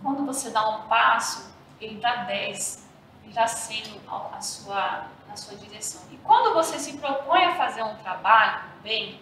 quando 0.03 0.25
você 0.25 0.49
dá 0.49 0.67
um 0.69 0.81
passo, 0.87 1.51
ele 1.79 1.99
dá 1.99 2.23
dez, 2.25 2.87
ele 3.23 3.33
dá 3.33 3.47
cem 3.47 3.83
a 4.09 4.41
sua, 4.41 5.07
na 5.27 5.35
sua 5.35 5.57
direção. 5.57 6.01
E 6.11 6.17
quando 6.17 6.53
você 6.53 6.77
se 6.77 6.97
propõe 6.97 7.45
a 7.45 7.55
fazer 7.55 7.83
um 7.83 7.95
trabalho 7.97 8.63
bem, 8.83 9.19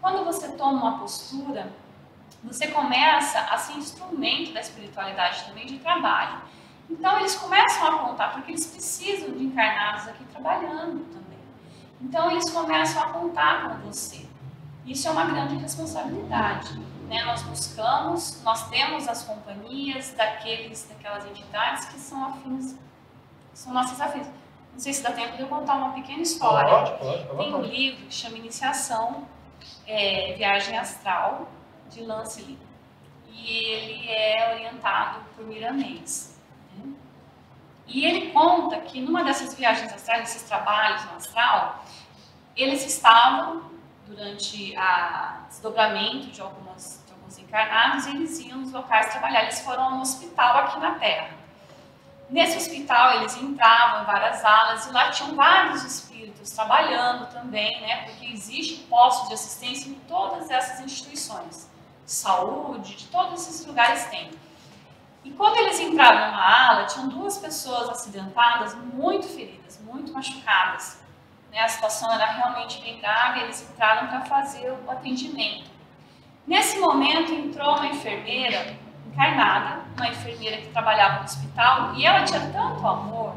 quando 0.00 0.24
você 0.24 0.48
toma 0.52 0.72
uma 0.72 0.98
postura, 0.98 1.72
você 2.42 2.68
começa 2.68 3.38
a 3.38 3.56
ser 3.56 3.74
instrumento 3.74 4.52
da 4.52 4.60
espiritualidade 4.60 5.44
também 5.44 5.66
de 5.66 5.78
trabalho. 5.78 6.42
Então 6.90 7.18
eles 7.20 7.34
começam 7.36 7.86
a 7.86 7.94
apontar, 7.94 8.32
porque 8.32 8.50
eles 8.50 8.66
precisam 8.66 9.30
de 9.30 9.44
encarnados 9.44 10.08
aqui 10.08 10.24
trabalhando 10.24 11.04
também. 11.12 11.38
Então 12.00 12.30
eles 12.30 12.50
começam 12.50 13.02
a 13.02 13.06
apontar 13.06 13.68
com 13.68 13.86
você. 13.86 14.26
Isso 14.84 15.06
é 15.06 15.10
uma 15.12 15.24
grande 15.24 15.56
responsabilidade. 15.56 16.78
Né? 17.08 17.22
Nós 17.24 17.42
buscamos, 17.42 18.42
nós 18.42 18.68
temos 18.68 19.06
as 19.06 19.22
companhias 19.22 20.12
daqueles, 20.12 20.88
daquelas 20.88 21.24
entidades 21.26 21.84
que 21.86 21.98
são 21.98 22.24
afins, 22.24 22.76
são 23.54 23.72
nossas 23.72 24.00
afins. 24.00 24.26
Não 24.72 24.80
sei 24.80 24.92
se 24.92 25.02
dá 25.02 25.12
tempo 25.12 25.36
de 25.36 25.42
eu 25.42 25.48
contar 25.48 25.74
uma 25.74 25.92
pequena 25.92 26.22
história. 26.22 26.68
Pode, 26.68 26.98
pode, 26.98 27.26
pode. 27.26 27.38
Tem 27.38 27.54
um 27.54 27.60
livro 27.60 28.06
que 28.06 28.14
chama 28.14 28.38
Iniciação, 28.38 29.26
é, 29.86 30.34
Viagem 30.36 30.76
Astral, 30.78 31.48
de 31.92 32.02
Lance 32.02 32.58
E 33.28 33.48
ele 33.48 34.08
é 34.08 34.54
orientado 34.54 35.20
por 35.36 35.46
Miramês. 35.46 36.38
Né? 36.76 36.92
E 37.86 38.04
ele 38.04 38.30
conta 38.30 38.80
que 38.80 39.00
numa 39.00 39.22
dessas 39.24 39.54
viagens 39.54 39.92
astrais, 39.92 40.30
esses 40.30 40.48
trabalhos 40.48 41.04
no 41.06 41.16
astral, 41.16 41.84
eles 42.56 42.84
estavam 42.84 43.70
durante 44.06 44.74
o 44.76 45.48
desdobramento 45.48 46.26
de, 46.28 46.40
algumas, 46.40 47.02
de 47.06 47.12
alguns 47.12 47.38
encarnados, 47.38 48.06
eles 48.06 48.38
iam 48.40 48.58
nos 48.58 48.72
locais 48.72 49.10
trabalhar. 49.10 49.42
Eles 49.42 49.60
foram 49.60 49.84
a 49.84 49.88
um 49.94 50.00
hospital 50.00 50.58
aqui 50.58 50.78
na 50.78 50.94
Terra. 50.96 51.42
Nesse 52.28 52.56
hospital, 52.56 53.16
eles 53.16 53.36
entravam 53.36 54.02
em 54.02 54.06
várias 54.06 54.42
alas 54.44 54.86
e 54.86 54.92
lá 54.92 55.10
tinham 55.10 55.34
vários 55.34 55.84
espíritos 55.84 56.50
trabalhando 56.50 57.30
também, 57.30 57.80
né? 57.82 58.04
Porque 58.04 58.26
existe 58.26 58.84
posto 58.84 59.28
de 59.28 59.34
assistência 59.34 59.90
em 59.90 59.94
todas 60.08 60.50
essas 60.50 60.80
instituições. 60.80 61.70
De 62.12 62.18
saúde, 62.18 62.94
de 62.94 63.06
todos 63.06 63.48
esses 63.48 63.64
lugares 63.64 64.04
tem. 64.06 64.30
E 65.24 65.30
quando 65.30 65.56
eles 65.56 65.80
entravam 65.80 66.26
numa 66.26 66.68
ala, 66.68 66.84
tinham 66.84 67.08
duas 67.08 67.38
pessoas 67.38 67.88
acidentadas, 67.88 68.74
muito 68.74 69.26
feridas, 69.26 69.80
muito 69.82 70.12
machucadas 70.12 71.02
né, 71.52 71.60
a 71.60 71.68
situação 71.68 72.10
era 72.10 72.24
realmente 72.24 72.80
bem 72.80 72.98
grave, 72.98 73.40
eles 73.40 73.70
entraram 73.70 74.08
para 74.08 74.22
fazer 74.22 74.70
o 74.70 74.90
atendimento. 74.90 75.70
Nesse 76.46 76.78
momento 76.78 77.32
entrou 77.32 77.76
uma 77.76 77.86
enfermeira 77.86 78.74
encarnada, 79.06 79.82
uma 79.94 80.08
enfermeira 80.08 80.56
que 80.56 80.68
trabalhava 80.68 81.18
no 81.18 81.24
hospital, 81.24 81.94
e 81.94 82.06
ela 82.06 82.24
tinha 82.24 82.40
tanto 82.50 82.86
amor 82.86 83.34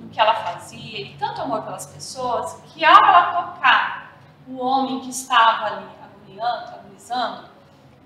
no 0.00 0.10
que 0.10 0.20
ela 0.20 0.34
fazia 0.34 1.00
e 1.00 1.14
tanto 1.16 1.40
amor 1.40 1.62
pelas 1.62 1.86
pessoas, 1.86 2.60
que 2.74 2.84
ao 2.84 3.04
ela 3.04 3.52
tocar 3.52 4.18
o 4.48 4.58
homem 4.58 5.00
que 5.00 5.10
estava 5.10 5.66
ali 5.66 5.86
agoniando, 6.02 6.74
agonizando, 6.74 7.47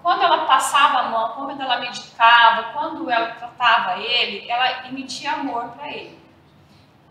quando 0.03 0.23
ela 0.23 0.47
passava 0.47 0.99
a 0.99 1.09
mão, 1.11 1.31
quando 1.31 1.61
ela 1.61 1.79
medicava, 1.79 2.73
quando 2.73 3.09
ela 3.09 3.29
tratava 3.33 3.99
ele, 3.99 4.51
ela 4.51 4.89
emitia 4.89 5.33
amor 5.33 5.69
para 5.69 5.89
ele. 5.91 6.19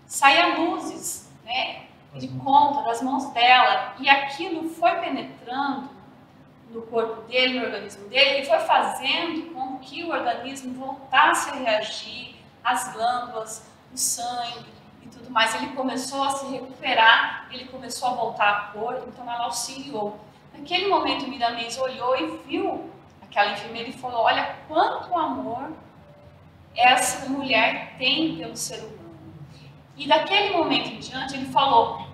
Saía 0.05 0.57
luzes, 0.57 1.31
né? 1.45 1.85
Ele 2.13 2.27
conta 2.43 2.81
das 2.83 3.01
mãos 3.01 3.31
dela 3.31 3.93
e 3.97 4.09
aquilo 4.09 4.69
foi 4.69 4.91
penetrando 4.95 5.89
no 6.69 6.81
corpo 6.83 7.21
dele, 7.23 7.59
no 7.59 7.65
organismo 7.65 8.09
dele, 8.09 8.41
e 8.41 8.45
foi 8.45 8.59
fazendo 8.59 9.53
com 9.53 9.77
que 9.79 10.03
o 10.03 10.09
organismo 10.09 10.73
voltasse 10.73 11.49
a 11.49 11.53
reagir, 11.53 12.35
as 12.63 12.93
glândulas, 12.93 13.69
o 13.93 13.97
sangue 13.97 14.65
e 15.01 15.07
tudo 15.07 15.29
mais. 15.29 15.55
Ele 15.55 15.67
começou 15.67 16.23
a 16.23 16.31
se 16.31 16.45
recuperar, 16.47 17.47
ele 17.51 17.65
começou 17.65 18.09
a 18.09 18.13
voltar 18.13 18.49
à 18.49 18.61
cor, 18.71 19.01
então 19.07 19.23
ela 19.23 19.45
auxiliou. 19.45 20.19
Naquele 20.53 20.87
momento, 20.87 21.27
Miramês 21.27 21.77
olhou 21.77 22.15
e 22.17 22.37
viu 22.47 22.89
aquela 23.21 23.53
enfermeira 23.53 23.89
e 23.89 23.93
falou: 23.93 24.21
Olha 24.21 24.55
quanto 24.67 25.17
amor 25.17 25.71
essa 26.75 27.29
mulher 27.29 27.95
tem 27.97 28.37
pelo 28.37 28.55
ser 28.55 28.79
humano. 28.79 29.01
E 29.97 30.07
daquele 30.07 30.55
momento 30.55 30.89
em 30.89 30.99
diante, 30.99 31.35
ele 31.35 31.47
falou: 31.47 32.11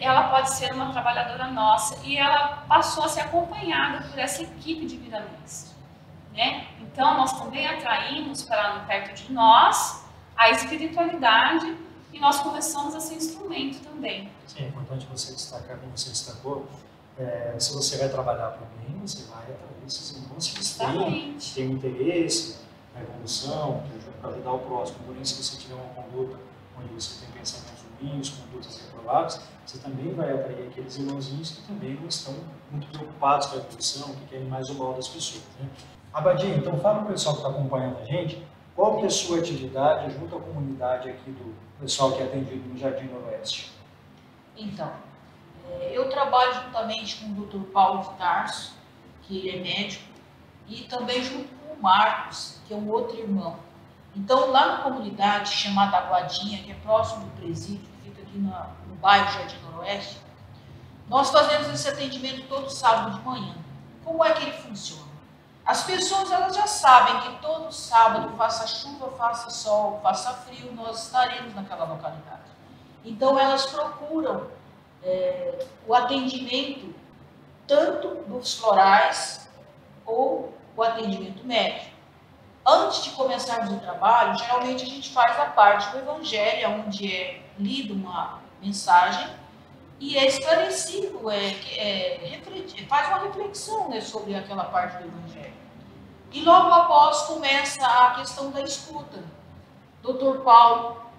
ela 0.00 0.28
pode 0.28 0.50
ser 0.54 0.72
uma 0.72 0.90
trabalhadora 0.92 1.48
nossa. 1.48 1.96
E 2.04 2.16
ela 2.16 2.64
passou 2.68 3.04
a 3.04 3.08
ser 3.08 3.20
acompanhada 3.20 4.08
por 4.08 4.18
essa 4.18 4.42
equipe 4.42 4.86
de 4.86 4.96
Miramês. 4.96 5.74
Né? 6.32 6.66
Então, 6.80 7.16
nós 7.18 7.38
também 7.38 7.66
atraímos 7.66 8.42
para 8.42 8.80
perto 8.80 9.14
de 9.14 9.32
nós 9.32 10.06
a 10.36 10.50
espiritualidade 10.50 11.76
e 12.12 12.18
nós 12.18 12.40
começamos 12.40 12.94
a 12.94 13.00
ser 13.00 13.16
instrumento 13.16 13.80
também. 13.82 14.30
Sim, 14.46 14.64
é 14.64 14.68
importante 14.68 15.06
você 15.06 15.32
destacar, 15.32 15.76
como 15.78 15.96
você 15.96 16.08
destacou, 16.08 16.66
é, 17.20 17.54
se 17.58 17.74
você 17.74 17.98
vai 17.98 18.08
trabalhar 18.08 18.48
para 18.48 18.62
o 18.62 18.68
bem, 18.78 19.00
você 19.06 19.24
vai 19.24 19.42
atrair 19.42 19.86
esses 19.86 20.16
irmãos 20.16 20.48
que 20.48 20.78
têm, 20.78 21.36
têm 21.54 21.72
interesse 21.72 22.56
na 22.94 23.02
evolução, 23.02 23.82
para 24.20 24.30
ajudar 24.30 24.52
o 24.52 24.58
próximo. 24.60 24.98
Porém, 25.06 25.24
se 25.24 25.42
você 25.42 25.56
tiver 25.58 25.74
uma 25.74 25.92
conduta 25.94 26.38
onde 26.78 26.94
você 26.94 27.24
tem 27.24 27.34
pensamentos 27.34 27.84
ruins, 28.00 28.30
condutas 28.30 28.80
reprováveis, 28.80 29.40
você 29.66 29.78
também 29.78 30.12
vai 30.14 30.32
atrair 30.32 30.68
aqueles 30.68 30.96
irmãozinhos 30.96 31.50
que 31.50 31.62
também 31.66 31.94
não 31.94 32.08
estão 32.08 32.34
muito 32.70 32.86
preocupados 32.88 33.46
com 33.46 33.56
a 33.56 33.58
evolução, 33.58 34.14
que 34.14 34.24
querem 34.26 34.46
mais 34.46 34.70
o 34.70 34.74
mal 34.74 34.94
das 34.94 35.08
pessoas. 35.08 35.42
Né? 35.60 35.68
Abadia, 36.12 36.56
então 36.56 36.78
fala 36.78 37.00
para 37.00 37.08
o 37.08 37.12
pessoal 37.12 37.36
que 37.36 37.42
está 37.42 37.50
acompanhando 37.50 37.98
a 37.98 38.04
gente, 38.04 38.42
qual 38.74 38.96
que 38.96 39.04
é 39.04 39.06
a 39.06 39.10
sua 39.10 39.38
atividade 39.38 40.12
junto 40.14 40.36
à 40.36 40.40
comunidade 40.40 41.08
aqui 41.10 41.30
do 41.30 41.54
pessoal 41.78 42.12
que 42.12 42.22
é 42.22 42.24
atendido 42.24 42.68
no 42.68 42.76
Jardim 42.76 43.06
Noroeste? 43.06 43.72
Então, 44.56 44.90
eu 45.92 46.08
trabalho 46.08 46.54
juntamente 46.54 47.16
com 47.16 47.26
o 47.30 47.46
Dr. 47.46 47.70
Paulo 47.72 48.02
de 48.02 48.18
Tarso, 48.18 48.74
que 49.22 49.38
ele 49.38 49.58
é 49.58 49.62
médico, 49.62 50.04
e 50.68 50.82
também 50.84 51.22
junto 51.22 51.48
com 51.48 51.74
o 51.74 51.82
Marcos, 51.82 52.60
que 52.66 52.74
é 52.74 52.76
um 52.76 52.88
outro 52.88 53.18
irmão. 53.18 53.56
Então, 54.14 54.50
lá 54.50 54.66
na 54.66 54.76
comunidade 54.78 55.50
chamada 55.50 55.96
Aguadinha, 55.96 56.62
que 56.62 56.72
é 56.72 56.74
próximo 56.74 57.24
do 57.24 57.30
presídio, 57.40 57.88
fica 58.02 58.22
aqui 58.22 58.38
na, 58.38 58.70
no 58.88 58.94
bairro 58.96 59.30
Jardim 59.32 59.56
Noroeste, 59.62 60.20
nós 61.08 61.30
fazemos 61.30 61.68
esse 61.68 61.88
atendimento 61.88 62.46
todo 62.48 62.70
sábado 62.70 63.18
de 63.18 63.24
manhã. 63.24 63.54
Como 64.04 64.24
é 64.24 64.32
que 64.32 64.42
ele 64.42 64.52
funciona? 64.52 65.10
As 65.64 65.84
pessoas 65.84 66.30
elas 66.32 66.56
já 66.56 66.66
sabem 66.66 67.20
que 67.20 67.42
todo 67.42 67.70
sábado, 67.72 68.36
faça 68.36 68.66
chuva, 68.66 69.10
faça 69.12 69.50
sol, 69.50 70.00
faça 70.02 70.32
frio, 70.32 70.72
nós 70.72 71.04
estaremos 71.04 71.54
naquela 71.54 71.84
localidade. 71.84 72.42
Então 73.04 73.38
elas 73.38 73.66
procuram 73.66 74.48
é, 75.02 75.66
o 75.86 75.94
atendimento 75.94 76.94
tanto 77.66 78.08
dos 78.24 78.54
florais 78.54 79.48
ou 80.04 80.52
o 80.76 80.82
atendimento 80.82 81.46
médico. 81.46 81.90
Antes 82.66 83.04
de 83.04 83.10
começarmos 83.10 83.72
o 83.72 83.78
trabalho, 83.78 84.36
geralmente 84.36 84.84
a 84.84 84.86
gente 84.86 85.10
faz 85.10 85.38
a 85.38 85.46
parte 85.46 85.90
do 85.90 85.98
Evangelho, 85.98 86.84
onde 86.84 87.12
é 87.12 87.42
lida 87.58 87.94
uma 87.94 88.40
mensagem 88.60 89.28
e 89.98 90.16
é 90.16 90.26
esclarecido, 90.26 91.30
é, 91.30 91.50
é, 91.76 92.40
faz 92.88 93.08
uma 93.08 93.18
reflexão 93.18 93.88
né, 93.88 94.00
sobre 94.00 94.34
aquela 94.34 94.64
parte 94.64 95.02
do 95.02 95.08
Evangelho. 95.08 95.54
E 96.32 96.42
logo 96.42 96.72
após 96.72 97.22
começa 97.22 97.84
a 97.84 98.14
questão 98.14 98.50
da 98.50 98.62
escuta. 98.62 99.22
Doutor 100.02 100.40
Paulo 100.40 101.09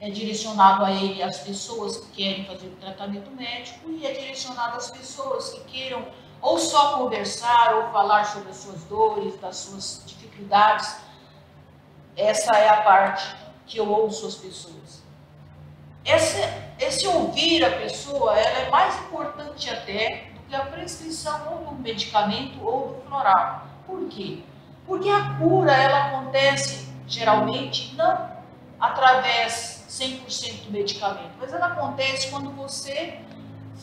é 0.00 0.08
direcionado 0.08 0.84
a 0.84 0.90
ele 0.90 1.22
as 1.22 1.40
pessoas 1.40 1.98
que 1.98 2.06
querem 2.12 2.46
fazer 2.46 2.68
o 2.68 2.76
tratamento 2.76 3.30
médico 3.32 3.90
e 3.90 4.06
é 4.06 4.12
direcionado 4.12 4.78
às 4.78 4.90
pessoas 4.90 5.50
que 5.50 5.60
queiram 5.64 6.06
ou 6.40 6.58
só 6.58 6.96
conversar 6.96 7.74
ou 7.74 7.92
falar 7.92 8.24
sobre 8.24 8.48
as 8.48 8.56
suas 8.56 8.82
dores, 8.84 9.38
das 9.38 9.56
suas 9.56 10.02
dificuldades. 10.06 10.96
Essa 12.16 12.56
é 12.56 12.68
a 12.70 12.80
parte 12.80 13.36
que 13.66 13.76
eu 13.76 13.90
ouço 13.90 14.26
as 14.26 14.36
pessoas. 14.36 15.02
Esse, 16.02 16.40
esse 16.78 17.06
ouvir 17.06 17.62
a 17.62 17.78
pessoa 17.78 18.34
ela 18.38 18.58
é 18.60 18.70
mais 18.70 18.98
importante 19.02 19.68
até 19.68 20.30
do 20.32 20.40
que 20.48 20.54
a 20.54 20.64
prescrição 20.64 21.46
ou 21.52 21.66
do 21.66 21.82
medicamento 21.82 22.64
ou 22.64 22.94
do 22.94 23.02
floral. 23.06 23.66
Por 23.86 24.08
quê? 24.08 24.42
Porque 24.86 25.10
a 25.10 25.34
cura 25.34 25.72
ela 25.72 26.06
acontece 26.06 26.88
geralmente 27.06 27.94
não 27.96 28.30
através 28.80 29.79
100% 29.90 30.66
do 30.66 30.70
medicamento, 30.70 31.32
mas 31.38 31.52
ela 31.52 31.66
acontece 31.66 32.30
quando 32.30 32.50
você 32.50 33.18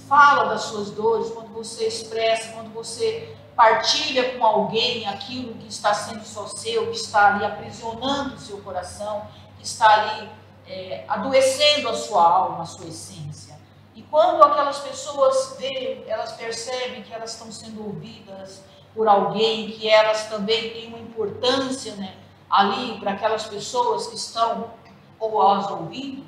fala 0.07 0.45
das 0.45 0.61
suas 0.61 0.89
dores, 0.91 1.29
quando 1.31 1.49
você 1.49 1.85
expressa, 1.85 2.53
quando 2.53 2.73
você 2.73 3.35
partilha 3.57 4.37
com 4.37 4.45
alguém 4.45 5.05
aquilo 5.07 5.55
que 5.55 5.67
está 5.67 5.93
sendo 5.93 6.23
só 6.23 6.47
seu, 6.47 6.91
que 6.91 6.95
está 6.95 7.35
ali 7.35 7.43
aprisionando 7.43 8.35
o 8.35 8.39
seu 8.39 8.59
coração, 8.59 9.27
que 9.57 9.65
está 9.65 9.91
ali 9.93 10.29
é, 10.65 11.03
adoecendo 11.09 11.89
a 11.89 11.95
sua 11.95 12.23
alma, 12.23 12.63
a 12.63 12.65
sua 12.65 12.87
essência. 12.87 13.59
E 13.93 14.01
quando 14.03 14.43
aquelas 14.43 14.79
pessoas 14.79 15.57
veem, 15.59 16.05
elas 16.07 16.31
percebem 16.33 17.03
que 17.03 17.11
elas 17.11 17.33
estão 17.33 17.51
sendo 17.51 17.85
ouvidas, 17.85 18.63
por 18.95 19.07
alguém, 19.07 19.71
que 19.71 19.89
elas 19.89 20.29
também 20.29 20.69
têm 20.69 20.87
uma 20.87 20.99
importância 20.99 21.95
né, 21.95 22.15
ali 22.49 22.99
para 22.99 23.11
aquelas 23.11 23.45
pessoas 23.45 24.07
que 24.07 24.15
estão 24.15 24.71
ou 25.19 25.41
as 25.41 25.69
ouvindo, 25.69 26.25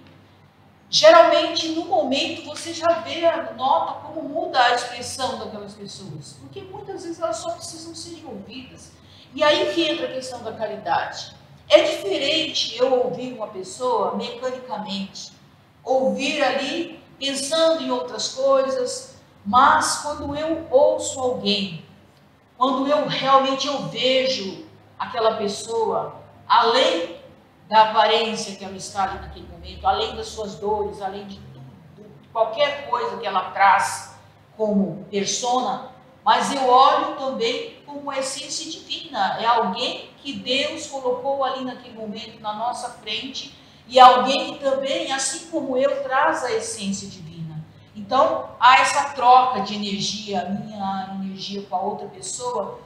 geralmente 0.90 1.70
no 1.70 1.86
momento 1.86 2.46
você 2.46 2.74
já 2.74 3.02
vê, 3.02 3.22
nota 3.56 4.08
como 4.08 4.28
muda 4.28 4.60
a 4.60 4.74
expressão 4.74 5.38
daquelas 5.38 5.74
pessoas, 5.74 6.38
porque 6.40 6.62
muitas 6.62 7.04
vezes 7.04 7.20
elas 7.20 7.38
só 7.38 7.52
precisam 7.52 7.94
ser 7.94 8.24
ouvidas. 8.26 8.92
E 9.34 9.44
aí 9.44 9.74
que 9.74 9.88
entra 9.88 10.08
a 10.08 10.12
questão 10.12 10.42
da 10.42 10.54
caridade. 10.54 11.36
É 11.68 11.84
diferente 11.84 12.76
eu 12.78 12.92
ouvir 13.04 13.34
uma 13.34 13.48
pessoa 13.48 14.16
mecanicamente, 14.16 15.32
ouvir 15.84 16.44
ali 16.44 17.00
pensando 17.20 17.84
em 17.84 17.92
outras 17.92 18.30
coisas, 18.30 19.16
mas 19.46 19.98
quando 19.98 20.36
eu 20.36 20.66
ouço 20.72 21.20
alguém, 21.20 21.86
quando 22.58 22.88
eu 22.88 23.08
realmente 23.08 23.68
eu 23.68 23.84
vejo 23.88 24.66
aquela 24.98 25.36
pessoa, 25.36 26.16
além 26.48 27.19
da 27.70 27.92
aparência 27.92 28.56
que 28.56 28.66
ela 28.66 28.76
está 28.76 29.04
ali 29.04 29.20
naquele 29.20 29.48
momento, 29.48 29.86
além 29.86 30.16
das 30.16 30.28
suas 30.28 30.56
dores, 30.56 31.02
além 31.02 31.28
de 31.28 31.38
tudo, 31.38 31.62
qualquer 32.34 32.90
coisa 32.90 33.18
que 33.18 33.28
ela 33.28 33.52
traz 33.52 34.16
como 34.58 35.06
persona, 35.12 35.92
mas 36.26 36.52
eu 36.54 36.68
olho 36.68 37.16
também 37.16 37.78
como 37.86 38.12
essência 38.12 38.70
divina. 38.70 39.38
É 39.40 39.46
alguém 39.46 40.10
que 40.18 40.34
Deus 40.34 40.88
colocou 40.88 41.44
ali 41.44 41.64
naquele 41.64 41.96
momento 41.96 42.42
na 42.42 42.54
nossa 42.54 42.90
frente 42.90 43.56
e 43.88 44.00
alguém 44.00 44.54
que 44.54 44.60
também, 44.60 45.12
assim 45.12 45.50
como 45.50 45.78
eu, 45.78 46.04
traz 46.04 46.44
a 46.44 46.52
essência 46.52 47.08
divina. 47.08 47.64
Então, 47.96 48.50
há 48.60 48.82
essa 48.82 49.10
troca 49.12 49.62
de 49.62 49.76
energia, 49.76 50.42
a 50.42 50.50
minha 50.50 51.20
energia 51.22 51.62
com 51.64 51.76
a 51.76 51.82
outra 51.82 52.08
pessoa, 52.08 52.80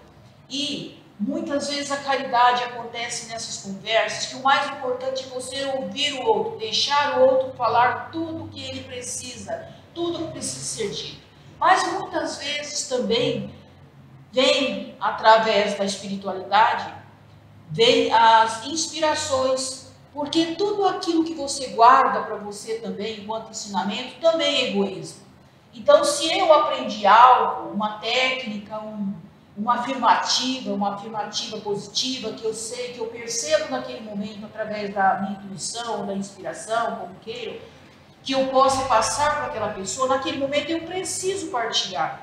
e 0.50 1.03
muitas 1.19 1.69
vezes 1.69 1.91
a 1.91 1.97
caridade 1.97 2.63
acontece 2.63 3.28
nessas 3.28 3.58
conversas, 3.58 4.28
que 4.28 4.36
o 4.36 4.43
mais 4.43 4.69
importante 4.71 5.26
é 5.26 5.28
você 5.28 5.65
ouvir 5.78 6.13
o 6.13 6.26
outro, 6.26 6.58
deixar 6.58 7.19
o 7.19 7.23
outro 7.23 7.54
falar 7.58 8.10
tudo 8.12 8.45
o 8.45 8.47
que 8.49 8.63
ele 8.63 8.84
precisa, 8.84 9.67
tudo 9.93 10.26
que 10.26 10.32
precisa 10.34 10.65
ser 10.65 10.89
dito. 10.89 11.23
Mas 11.60 11.84
muitas 11.93 12.38
vezes 12.38 12.88
também 12.88 13.54
vem 14.32 14.95
através 14.99 15.78
da 15.78 15.86
espiritualidade, 15.86 16.93
vem 17.69 18.12
as 18.12 18.65
inspirações, 18.65 19.93
porque 20.13 20.56
tudo 20.56 20.86
aquilo 20.88 21.23
que 21.23 21.34
você 21.34 21.67
guarda 21.67 22.21
para 22.23 22.36
você 22.36 22.76
também, 22.76 23.21
enquanto 23.21 23.52
ensinamento, 23.52 24.19
também 24.19 24.56
é 24.56 24.69
egoísmo. 24.69 25.23
Então, 25.73 26.04
se 26.04 26.32
eu 26.38 26.54
aprendi 26.54 27.06
algo, 27.06 27.71
uma 27.73 27.97
técnica, 27.97 28.80
um, 28.80 29.13
uma 29.56 29.76
afirmativa, 29.76 30.74
uma 30.74 30.96
afirmativa 30.96 31.58
positiva, 31.60 32.34
que 32.34 32.44
eu 32.44 32.54
sei, 32.54 32.94
que 32.94 33.00
eu 33.00 33.08
percebo 33.08 33.70
naquele 33.70 34.02
momento 34.02 34.46
através 34.46 34.94
da 34.94 35.20
minha 35.22 35.34
intuição, 35.34 36.06
da 36.06 36.13
inspiração, 36.13 36.96
como 36.98 37.16
queiro, 37.22 37.62
que 38.24 38.34
eu 38.34 38.48
possa 38.48 38.86
passar 38.86 39.36
para 39.36 39.46
aquela 39.48 39.74
pessoa, 39.74 40.08
naquele 40.08 40.38
momento 40.38 40.70
eu 40.70 40.82
preciso 40.82 41.48
partilhar. 41.48 42.22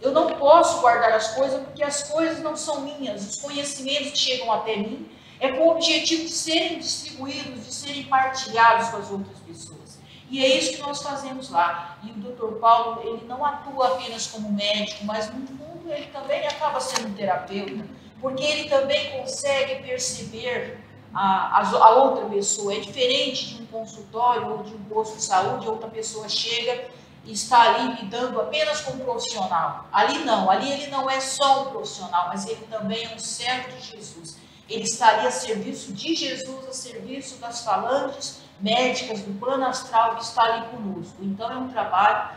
Eu 0.00 0.12
não 0.12 0.34
posso 0.34 0.80
guardar 0.80 1.12
as 1.12 1.34
coisas 1.34 1.62
porque 1.62 1.82
as 1.82 2.04
coisas 2.04 2.40
não 2.40 2.56
são 2.56 2.82
minhas. 2.82 3.30
Os 3.30 3.40
conhecimentos 3.40 4.10
que 4.12 4.18
chegam 4.18 4.52
até 4.52 4.76
mim 4.76 5.08
é 5.40 5.52
com 5.52 5.68
o 5.68 5.70
objetivo 5.72 6.24
de 6.24 6.30
serem 6.30 6.78
distribuídos, 6.78 7.66
de 7.66 7.74
serem 7.74 8.04
partilhados 8.04 8.88
com 8.90 8.96
as 8.98 9.10
outras 9.10 9.38
pessoas. 9.40 9.98
E 10.30 10.44
é 10.44 10.58
isso 10.58 10.72
que 10.72 10.82
nós 10.82 11.02
fazemos 11.02 11.50
lá. 11.50 11.98
E 12.02 12.10
o 12.10 12.14
Dr. 12.14 12.58
Paulo, 12.58 13.00
ele 13.04 13.26
não 13.26 13.44
atua 13.44 13.94
apenas 13.94 14.26
como 14.26 14.52
médico, 14.52 15.04
mas 15.04 15.26
fundo 15.26 15.52
ele 15.90 16.06
também 16.06 16.46
acaba 16.46 16.80
sendo 16.80 17.08
um 17.08 17.14
terapeuta, 17.14 17.84
porque 18.20 18.42
ele 18.42 18.68
também 18.68 19.20
consegue 19.20 19.82
perceber 19.82 20.78
a, 21.14 21.60
a, 21.60 21.90
outra 21.96 22.26
pessoa. 22.26 22.74
É 22.74 22.80
diferente 22.80 23.54
de 23.54 23.62
um 23.62 23.66
consultório 23.66 24.50
ou 24.50 24.62
de 24.62 24.74
um 24.74 24.84
posto 24.84 25.16
de 25.16 25.22
saúde, 25.22 25.68
outra 25.68 25.88
pessoa 25.88 26.28
chega 26.28 26.84
está 27.32 27.74
ali 27.74 28.00
lidando 28.00 28.40
apenas 28.40 28.80
com 28.80 28.92
um 28.92 28.98
profissional. 28.98 29.86
Ali 29.92 30.18
não, 30.24 30.50
ali 30.50 30.70
ele 30.70 30.88
não 30.88 31.08
é 31.10 31.20
só 31.20 31.62
um 31.62 31.70
profissional, 31.70 32.28
mas 32.28 32.46
ele 32.46 32.64
também 32.70 33.04
é 33.04 33.14
um 33.14 33.18
servo 33.18 33.76
de 33.76 33.82
Jesus. 33.82 34.38
Ele 34.68 34.84
estaria 34.84 35.28
a 35.28 35.32
serviço 35.32 35.92
de 35.92 36.14
Jesus, 36.14 36.68
a 36.68 36.72
serviço 36.72 37.36
das 37.38 37.64
falanges 37.64 38.40
médicas 38.60 39.20
do 39.20 39.38
plano 39.38 39.66
astral 39.66 40.16
que 40.16 40.22
está 40.22 40.42
ali 40.42 40.66
conosco. 40.68 41.16
Então 41.20 41.50
é 41.50 41.56
um 41.56 41.68
trabalho 41.68 42.36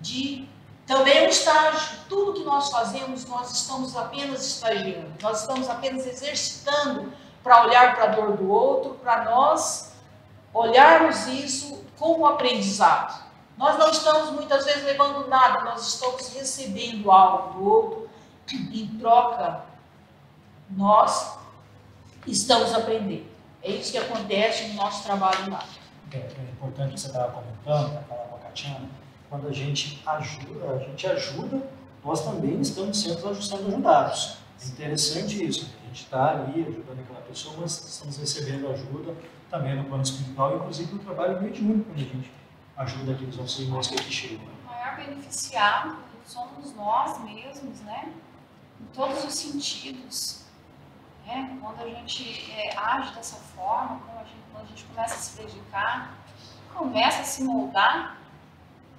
de 0.00 0.48
também 0.88 1.18
é 1.18 1.26
um 1.26 1.28
estágio. 1.28 1.98
Tudo 2.08 2.32
que 2.32 2.42
nós 2.42 2.70
fazemos, 2.70 3.26
nós 3.26 3.52
estamos 3.52 3.94
apenas 3.94 4.44
estagiando, 4.44 5.12
nós 5.20 5.42
estamos 5.42 5.68
apenas 5.68 6.06
exercitando 6.06 7.12
para 7.44 7.64
olhar 7.64 7.94
para 7.94 8.04
a 8.04 8.06
dor 8.08 8.36
do 8.38 8.50
outro, 8.50 8.94
para 8.94 9.24
nós 9.24 9.92
olharmos 10.52 11.26
isso 11.26 11.84
como 11.98 12.26
aprendizado. 12.26 13.22
Nós 13.58 13.78
não 13.78 13.90
estamos 13.90 14.30
muitas 14.30 14.64
vezes 14.64 14.84
levando 14.84 15.28
nada, 15.28 15.62
nós 15.62 15.86
estamos 15.86 16.32
recebendo 16.32 17.10
algo 17.10 17.58
do 17.58 17.68
outro. 17.68 18.10
Em 18.50 18.86
troca, 18.98 19.64
nós 20.70 21.36
estamos 22.26 22.72
aprendendo. 22.72 23.26
É 23.62 23.72
isso 23.72 23.92
que 23.92 23.98
acontece 23.98 24.68
no 24.68 24.74
nosso 24.74 25.04
trabalho 25.04 25.50
lá. 25.50 25.64
É, 26.12 26.16
é 26.16 26.50
importante 26.52 26.94
que 26.94 27.00
você 27.00 27.08
estava 27.08 27.30
comentando, 27.30 28.06
falar 28.08 28.24
com 28.24 28.36
a 28.36 28.38
Catiana, 28.38 28.88
quando 29.28 29.48
a 29.48 29.52
gente 29.52 30.02
ajuda, 30.06 30.72
a 30.74 30.78
gente 30.78 31.06
ajuda, 31.06 31.62
nós 32.04 32.24
também 32.24 32.60
estamos 32.60 33.00
sendo, 33.00 33.42
sendo 33.42 33.68
ajudados. 33.68 34.38
É 34.62 34.66
interessante 34.66 35.46
isso. 35.46 35.72
A 35.82 35.86
gente 35.86 36.04
está 36.04 36.30
ali 36.30 36.62
ajudando 36.62 37.00
aquela 37.00 37.20
pessoa, 37.20 37.56
mas 37.60 37.78
estamos 37.86 38.16
recebendo 38.16 38.68
ajuda 38.68 39.14
também 39.50 39.76
no 39.76 39.84
plano 39.84 40.02
espiritual, 40.02 40.56
inclusive 40.56 40.92
no 40.92 40.98
trabalho 41.00 41.40
mediúnico, 41.40 41.84
quando 41.84 41.96
a 41.96 42.00
gente 42.00 42.30
ajuda 42.76 43.12
aqueles 43.12 43.36
nossos 43.36 43.60
irmãos 43.60 43.88
que 43.88 43.94
aqui 43.94 44.12
chegam. 44.12 44.46
O 44.64 44.66
maior 44.66 44.96
beneficiado 44.96 45.96
somos 46.24 46.74
nós 46.74 47.18
mesmos, 47.22 47.80
né? 47.80 48.12
Em 48.80 48.84
todos 48.94 49.24
os 49.24 49.34
sentidos. 49.34 50.44
Né? 51.26 51.58
Quando 51.60 51.82
a 51.82 51.88
gente 51.88 52.50
é, 52.52 52.76
age 52.76 53.14
dessa 53.14 53.36
forma, 53.36 54.00
quando 54.06 54.20
a, 54.20 54.24
gente, 54.24 54.42
quando 54.52 54.64
a 54.64 54.68
gente 54.68 54.84
começa 54.84 55.14
a 55.14 55.18
se 55.18 55.36
dedicar, 55.36 56.14
começa 56.74 57.20
a 57.20 57.24
se 57.24 57.42
moldar, 57.42 58.17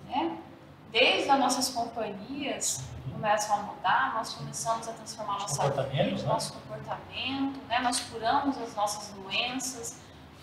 né? 0.10 0.38
Desde 0.91 1.30
as 1.30 1.39
nossas 1.39 1.69
companhias 1.69 2.82
começam 3.12 3.56
a 3.56 3.60
mudar, 3.63 4.13
nós 4.15 4.34
começamos 4.34 4.88
a 4.88 4.93
transformar 4.93 5.39
nossa 5.39 5.69
vida, 5.69 5.84
né? 5.84 6.22
nosso 6.24 6.54
comportamento, 6.54 7.60
né? 7.67 7.80
nós 7.80 8.00
curamos 8.00 8.58
as 8.58 8.76
nossas 8.76 9.13
doenças, 9.13 10.00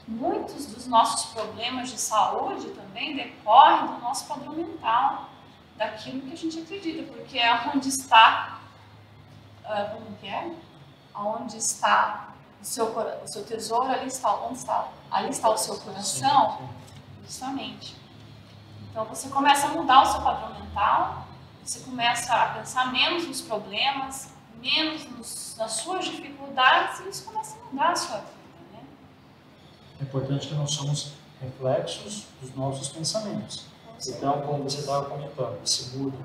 muitos 0.06 0.66
dos 0.66 0.86
nossos 0.86 1.32
problemas 1.32 1.88
de 1.88 1.98
saúde 1.98 2.68
também 2.70 3.16
decorrem 3.16 3.86
do 3.86 3.98
nosso 4.00 4.26
padrão 4.26 4.52
mental, 4.52 5.30
daquilo 5.76 6.22
que 6.22 6.32
a 6.32 6.36
gente 6.36 6.60
acredita, 6.60 7.12
porque 7.12 7.38
é 7.38 7.52
onde 7.74 7.88
está, 7.88 8.60
uh, 9.64 9.94
como 9.94 10.16
que 10.18 10.28
é? 10.28 10.54
Onde 11.14 11.56
está 11.56 12.34
o 12.60 12.64
seu, 12.64 12.86
o 12.86 13.26
seu 13.26 13.44
tesouro, 13.44 13.90
ali 13.90 14.06
está, 14.06 14.34
onde 14.36 14.58
está, 14.58 14.88
ali 15.10 15.30
está 15.30 15.50
o 15.50 15.56
seu 15.56 15.76
coração, 15.78 16.68
justamente. 17.24 18.05
Então 18.96 19.04
você 19.04 19.28
começa 19.28 19.66
a 19.66 19.70
mudar 19.72 20.04
o 20.04 20.06
seu 20.06 20.22
padrão 20.22 20.58
mental, 20.58 21.26
você 21.62 21.80
começa 21.80 22.32
a 22.32 22.54
pensar 22.54 22.90
menos 22.90 23.28
nos 23.28 23.42
problemas, 23.42 24.30
menos 24.58 25.04
nos, 25.10 25.54
nas 25.58 25.72
suas 25.72 26.06
dificuldades, 26.06 27.00
e 27.00 27.10
isso 27.10 27.24
começa 27.24 27.58
a 27.58 27.64
mudar 27.70 27.90
a 27.90 27.94
sua 27.94 28.16
vida. 28.16 28.80
É 30.00 30.02
importante 30.02 30.48
que 30.48 30.54
nós 30.54 30.70
somos 30.70 31.12
reflexos 31.42 32.24
dos 32.40 32.56
nossos 32.56 32.88
pensamentos. 32.88 33.66
Então, 34.08 34.40
como 34.40 34.62
você 34.62 34.78
estava 34.78 35.04
comentando, 35.04 35.62
se 35.66 35.94
muda. 35.98 36.16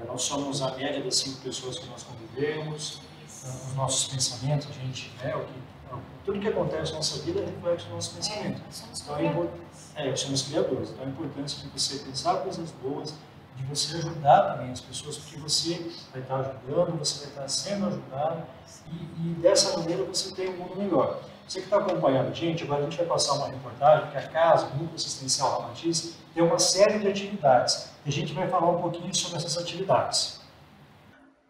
É, 0.00 0.04
nós 0.06 0.22
somos 0.22 0.62
a 0.62 0.70
média 0.70 1.04
das 1.04 1.16
cinco 1.16 1.42
pessoas 1.42 1.78
que 1.78 1.86
nós 1.86 2.02
convivemos, 2.02 2.98
os 3.44 3.74
nossos 3.74 4.08
pensamentos, 4.08 4.68
a 4.68 4.72
gente, 4.72 5.12
né, 5.22 5.34
o 5.36 5.44
que, 5.44 6.02
tudo 6.24 6.40
que 6.40 6.48
acontece 6.48 6.90
na 6.90 6.96
nossa 6.98 7.22
vida 7.22 7.40
é 7.40 7.44
reflexo 7.44 7.86
dos 7.86 7.94
nossos 7.94 8.12
pensamentos. 8.14 8.84
então, 9.02 9.50
é, 9.94 10.08
é, 10.08 10.16
somos 10.16 10.42
criadores. 10.42 10.90
Então, 10.90 11.04
é 11.04 11.08
importante 11.08 11.56
de 11.62 11.68
você 11.68 11.98
pensar 11.98 12.36
coisas 12.38 12.70
boas, 12.82 13.14
de 13.56 13.64
você 13.64 13.96
ajudar 13.96 14.52
também 14.52 14.72
as 14.72 14.80
pessoas, 14.80 15.16
porque 15.18 15.38
você 15.38 15.90
vai 16.12 16.22
estar 16.22 16.36
ajudando, 16.40 16.98
você 16.98 17.20
vai 17.20 17.28
estar 17.28 17.48
sendo 17.48 17.86
ajudado, 17.86 18.42
e, 18.90 19.30
e 19.30 19.34
dessa 19.40 19.78
maneira 19.78 20.04
você 20.04 20.34
tem 20.34 20.50
um 20.50 20.56
mundo 20.56 20.76
melhor. 20.76 21.20
Você 21.46 21.60
que 21.60 21.66
está 21.66 21.78
acompanhando 21.78 22.30
a 22.30 22.34
gente, 22.34 22.64
agora 22.64 22.80
a 22.80 22.84
gente 22.84 22.96
vai 22.96 23.06
passar 23.06 23.34
uma 23.34 23.46
reportagem 23.46 24.10
que 24.10 24.16
a 24.18 24.28
Casa, 24.28 24.66
o 24.66 24.70
Núcleo 24.70 24.96
Assistencial 24.96 25.60
Ramatiz, 25.60 26.16
tem 26.34 26.42
uma 26.42 26.58
série 26.58 26.98
de 26.98 27.06
atividades. 27.06 27.88
E 28.04 28.08
a 28.08 28.12
gente 28.12 28.32
vai 28.34 28.48
falar 28.48 28.68
um 28.68 28.82
pouquinho 28.82 29.14
sobre 29.14 29.38
essas 29.38 29.56
atividades. 29.56 30.40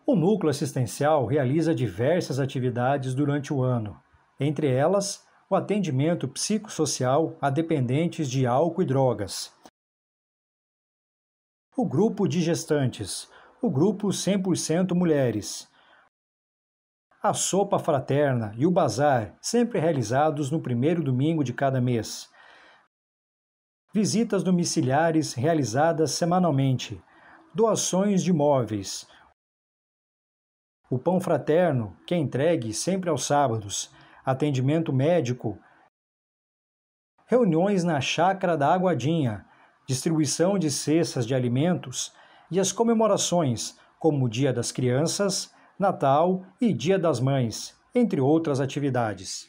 O 0.06 0.14
Núcleo 0.14 0.50
Assistencial 0.50 1.26
realiza 1.26 1.74
diversas 1.74 2.38
atividades 2.38 3.12
durante 3.12 3.52
o 3.52 3.62
ano. 3.62 4.00
Entre 4.38 4.68
elas, 4.70 5.26
o 5.50 5.56
atendimento 5.56 6.28
psicossocial 6.28 7.36
a 7.40 7.50
dependentes 7.50 8.30
de 8.30 8.46
álcool 8.46 8.82
e 8.82 8.86
drogas. 8.86 9.52
O 11.76 11.84
grupo 11.84 12.28
de 12.28 12.40
gestantes, 12.40 13.28
o 13.60 13.68
grupo 13.68 14.06
100% 14.08 14.94
mulheres, 14.94 15.68
a 17.20 17.34
sopa 17.34 17.76
fraterna 17.76 18.54
e 18.56 18.64
o 18.64 18.70
bazar, 18.70 19.36
sempre 19.40 19.80
realizados 19.80 20.52
no 20.52 20.60
primeiro 20.60 21.02
domingo 21.02 21.42
de 21.42 21.52
cada 21.52 21.80
mês. 21.80 22.30
Visitas 23.92 24.44
domiciliares 24.44 25.34
realizadas 25.34 26.12
semanalmente, 26.12 27.02
doações 27.52 28.22
de 28.22 28.32
móveis. 28.32 29.08
O 30.88 30.98
pão 30.98 31.20
fraterno, 31.20 31.96
que 32.06 32.14
é 32.14 32.16
entregue 32.16 32.72
sempre 32.72 33.10
aos 33.10 33.24
sábados, 33.24 33.90
atendimento 34.24 34.92
médico, 34.92 35.58
reuniões 37.26 37.82
na 37.82 38.00
chácara 38.00 38.56
da 38.56 38.72
Aguadinha, 38.72 39.44
distribuição 39.84 40.56
de 40.56 40.70
cestas 40.70 41.26
de 41.26 41.34
alimentos 41.34 42.12
e 42.52 42.60
as 42.60 42.70
comemorações, 42.70 43.76
como 43.98 44.26
o 44.26 44.28
Dia 44.28 44.52
das 44.52 44.70
Crianças, 44.70 45.52
Natal 45.76 46.44
e 46.60 46.72
Dia 46.72 46.98
das 46.98 47.18
Mães, 47.18 47.76
entre 47.92 48.20
outras 48.20 48.60
atividades. 48.60 49.48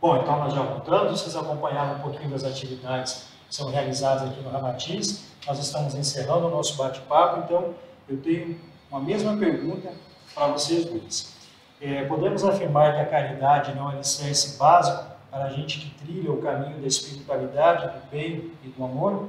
Bom, 0.00 0.16
então 0.16 0.38
nós 0.38 0.54
já 0.54 0.62
voltamos, 0.62 1.20
vocês 1.20 1.36
acompanharam 1.36 1.98
um 1.98 2.00
pouquinho 2.00 2.30
das 2.30 2.44
atividades 2.44 3.28
que 3.46 3.54
são 3.54 3.70
realizadas 3.70 4.30
aqui 4.30 4.40
no 4.40 4.48
Ramatiz. 4.48 5.28
Nós 5.46 5.58
estamos 5.58 5.94
encerrando 5.94 6.46
o 6.46 6.50
nosso 6.50 6.78
bate-papo, 6.78 7.40
então 7.44 7.74
eu 8.08 8.16
tenho 8.22 8.58
uma 8.90 9.00
mesma 9.00 9.36
pergunta 9.36 9.92
para 10.38 10.52
vocês 10.52 10.84
dois. 10.84 11.36
É, 11.80 12.04
podemos 12.04 12.44
afirmar 12.44 12.94
que 12.94 13.00
a 13.00 13.06
caridade 13.06 13.74
não 13.74 13.90
é 13.90 13.94
alicerce 13.94 14.56
básico 14.56 15.04
para 15.30 15.44
a 15.44 15.50
gente 15.50 15.80
que 15.80 15.90
trilha 16.04 16.32
o 16.32 16.40
caminho 16.40 16.80
da 16.80 16.86
espiritualidade, 16.86 17.98
do 17.98 18.06
bem 18.10 18.52
e 18.62 18.68
do 18.68 18.84
amor? 18.84 19.28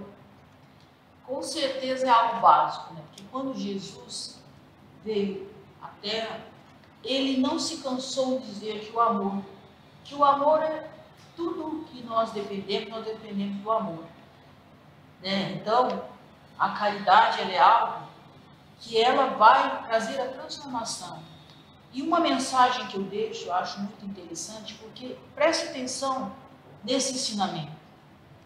Com 1.26 1.42
certeza 1.42 2.08
é 2.08 2.10
algo 2.10 2.40
básico, 2.40 2.94
né? 2.94 3.02
Porque 3.08 3.24
quando 3.32 3.58
Jesus 3.58 4.42
veio 5.04 5.50
à 5.82 5.88
Terra, 6.02 6.40
ele 7.04 7.40
não 7.40 7.60
se 7.60 7.78
cansou 7.78 8.40
de 8.40 8.48
dizer 8.48 8.80
que 8.80 8.96
o 8.96 9.00
amor, 9.00 9.42
que 10.04 10.16
o 10.16 10.24
amor 10.24 10.62
é 10.62 10.88
tudo 11.36 11.86
que 11.92 12.04
nós 12.04 12.32
dependemos, 12.32 12.90
nós 12.90 13.06
dependemos 13.06 13.62
do 13.62 13.72
amor. 13.72 14.04
Né? 15.22 15.54
Então, 15.54 16.04
a 16.58 16.70
caridade 16.70 17.42
é 17.42 17.60
algo 17.60 18.09
que 18.80 19.02
ela 19.02 19.36
vai 19.36 19.84
trazer 19.84 20.20
a 20.22 20.30
transformação. 20.30 21.20
E 21.92 22.02
uma 22.02 22.20
mensagem 22.20 22.86
que 22.88 22.96
eu 22.96 23.04
deixo, 23.04 23.48
eu 23.48 23.54
acho 23.54 23.80
muito 23.80 24.06
interessante, 24.06 24.76
porque 24.76 25.18
preste 25.36 25.68
atenção 25.68 26.32
nesse 26.84 27.14
ensinamento. 27.14 27.72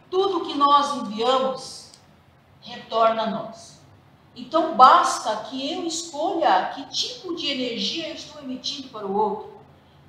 Tudo 0.10 0.46
que 0.46 0.56
nós 0.56 0.96
enviamos 0.96 1.92
retorna 2.62 3.24
a 3.24 3.30
nós. 3.30 3.82
Então 4.36 4.76
basta 4.76 5.36
que 5.50 5.74
eu 5.74 5.86
escolha 5.86 6.72
que 6.74 6.86
tipo 6.86 7.36
de 7.36 7.48
energia 7.50 8.10
eu 8.10 8.16
estou 8.16 8.42
emitindo 8.42 8.88
para 8.90 9.06
o 9.06 9.16
outro. 9.16 9.54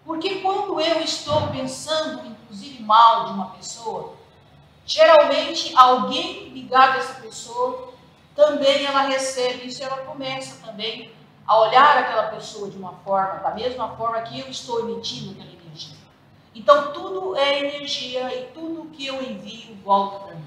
Porque 0.05 0.37
quando 0.37 0.81
eu 0.81 1.01
estou 1.01 1.49
pensando, 1.49 2.27
inclusive, 2.27 2.83
mal 2.83 3.27
de 3.27 3.33
uma 3.33 3.51
pessoa, 3.51 4.15
geralmente 4.87 5.75
alguém 5.75 6.51
ligado 6.51 6.97
a 6.97 6.99
essa 6.99 7.21
pessoa 7.21 7.94
também 8.35 8.85
ela 8.85 9.03
recebe 9.03 9.67
isso, 9.67 9.83
ela 9.83 9.99
começa 9.99 10.65
também 10.65 11.13
a 11.47 11.61
olhar 11.61 11.99
aquela 11.99 12.25
pessoa 12.29 12.71
de 12.71 12.77
uma 12.77 12.95
forma, 13.05 13.41
da 13.41 13.51
mesma 13.51 13.97
forma 13.97 14.21
que 14.23 14.41
eu 14.41 14.49
estou 14.49 14.81
emitindo 14.81 15.33
aquela 15.33 15.53
energia. 15.53 15.97
Então 16.55 16.93
tudo 16.93 17.37
é 17.37 17.61
energia 17.61 18.35
e 18.35 18.47
tudo 18.53 18.91
que 18.91 19.07
eu 19.07 19.23
envio 19.23 19.77
volta 19.85 20.27
para 20.27 20.35
mim. 20.35 20.47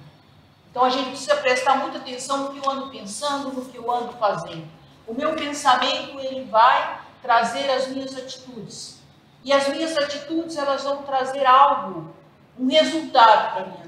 Então 0.72 0.84
a 0.84 0.90
gente 0.90 1.10
precisa 1.10 1.36
prestar 1.38 1.78
muita 1.78 1.98
atenção 1.98 2.38
no 2.38 2.50
que 2.52 2.66
eu 2.66 2.72
ando 2.72 2.90
pensando, 2.90 3.52
no 3.52 3.66
que 3.66 3.78
eu 3.78 3.92
ando 3.92 4.14
fazendo. 4.14 4.68
O 5.08 5.14
meu 5.14 5.36
pensamento 5.36 6.20
ele 6.20 6.46
vai 6.46 7.00
trazer 7.22 7.70
as 7.72 7.88
minhas 7.88 8.16
atitudes. 8.16 9.00
E 9.44 9.54
as 9.54 9.68
minhas 9.70 9.96
atitudes 9.98 10.58
elas 10.58 10.84
vão 10.84 11.04
trazer 11.04 11.46
algo, 11.46 12.14
um 12.60 12.68
resultado 12.68 13.54
para 13.54 13.66
minha. 13.66 13.87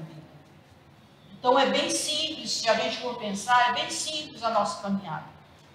Então 1.40 1.58
é 1.58 1.70
bem 1.70 1.88
simples, 1.88 2.52
se 2.52 2.68
a 2.68 2.74
gente 2.74 2.98
for 2.98 3.18
pensar, 3.18 3.70
é 3.70 3.72
bem 3.72 3.90
simples 3.90 4.42
a 4.42 4.50
nossa 4.50 4.82
caminhada. 4.82 5.24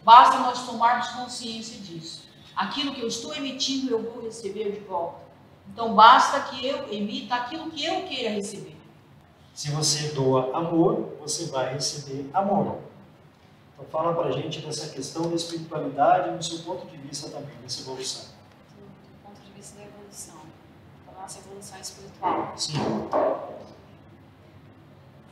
Basta 0.04 0.38
nós 0.38 0.63
tomarmos 0.63 1.08
consciência 1.08 1.80
disso. 1.80 2.25
Aquilo 2.56 2.93
que 2.93 3.01
eu 3.01 3.08
estou 3.08 3.34
emitindo, 3.34 3.91
eu 3.91 4.04
vou 4.04 4.23
receber 4.23 4.71
de 4.71 4.80
volta. 4.82 5.25
Então 5.67 5.95
basta 5.95 6.39
que 6.41 6.63
eu 6.63 6.93
emita 6.93 7.34
aquilo 7.34 7.71
que 7.71 7.84
eu 7.84 8.04
queira 8.04 8.30
receber. 8.30 8.78
Se 9.56 9.71
você 9.71 10.10
doa 10.10 10.56
amor, 10.56 11.17
você 11.19 11.47
vai 11.47 11.73
receber 11.73 12.30
amor. 12.32 12.78
Então 13.73 13.86
fala 13.91 14.13
para 14.13 14.28
a 14.28 14.32
gente 14.34 14.60
dessa 14.60 14.93
questão 14.93 15.28
da 15.28 15.36
espiritualidade 15.36 16.30
no 16.30 16.43
seu 16.43 16.60
ponto 16.60 16.86
de 16.86 16.97
vista 16.97 17.28
também, 17.30 17.56
dessa 17.63 17.82
evolução. 17.82 18.25
Do 18.78 19.28
ponto 19.28 19.41
de 19.41 19.51
vista 19.51 19.80
da 19.80 19.86
evolução, 19.86 20.41
da 21.08 21.19
nossa 21.19 21.39
evolução 21.39 21.80
espiritual. 21.80 22.54
Sim 22.56 22.73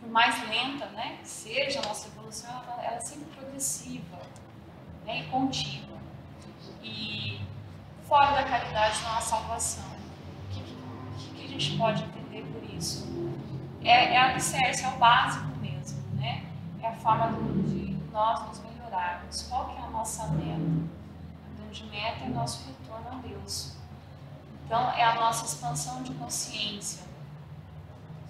por 0.04 0.12
mais 0.12 0.48
lenta 0.50 0.86
né, 0.88 1.18
que 1.22 1.28
seja 1.28 1.80
a 1.80 1.84
nossa 1.84 2.10
evolução, 2.10 2.52
ela, 2.52 2.84
ela 2.84 2.98
é 2.98 3.00
sempre 3.00 3.26
progressiva 3.36 4.20
né, 5.06 5.22
e 5.22 5.24
contínua. 5.30 5.98
E 6.82 7.40
fora 8.06 8.34
da 8.34 8.44
caridade 8.44 9.02
não 9.02 9.16
há 9.16 9.22
salvação. 9.22 9.86
O 9.86 10.54
que, 10.54 10.62
que, 10.62 11.34
que 11.34 11.46
a 11.46 11.48
gente 11.48 11.78
pode 11.78 12.04
entender 12.04 12.44
por 12.52 12.76
isso? 12.76 13.08
É, 13.82 14.14
é 14.14 14.18
a 14.18 14.32
alicerce, 14.32 14.84
é 14.84 14.90
o 14.90 14.98
básico 14.98 15.48
mesmo, 15.60 16.02
né? 16.18 16.46
É 16.82 16.88
a 16.88 16.94
forma 16.94 17.32
de 17.64 17.98
nós 18.12 18.46
nos 18.48 18.60
melhorarmos. 18.60 19.44
Qual 19.44 19.70
que 19.70 19.78
é 19.78 19.84
a 19.84 19.90
nossa 19.90 20.28
meta? 20.28 20.62
A 21.48 21.62
grande 21.62 21.86
meta 21.86 22.26
é 22.26 22.28
o 22.28 22.34
nosso 22.34 22.68
retorno 22.68 23.08
a 23.10 23.28
Deus. 23.28 23.78
Então, 24.66 24.92
é 24.92 25.04
a 25.04 25.16
nossa 25.16 25.46
expansão 25.46 26.04
de 26.04 26.14
consciência 26.14 27.13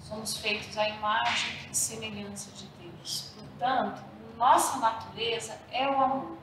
Somos 0.04 0.36
feitos 0.36 0.76
à 0.76 0.86
imagem 0.86 1.58
e 1.70 1.74
semelhança 1.74 2.50
de 2.52 2.66
Deus. 2.78 3.32
Portanto, 3.34 4.04
nossa 4.36 4.78
natureza 4.78 5.58
é 5.72 5.88
o 5.88 5.98
amor. 5.98 6.36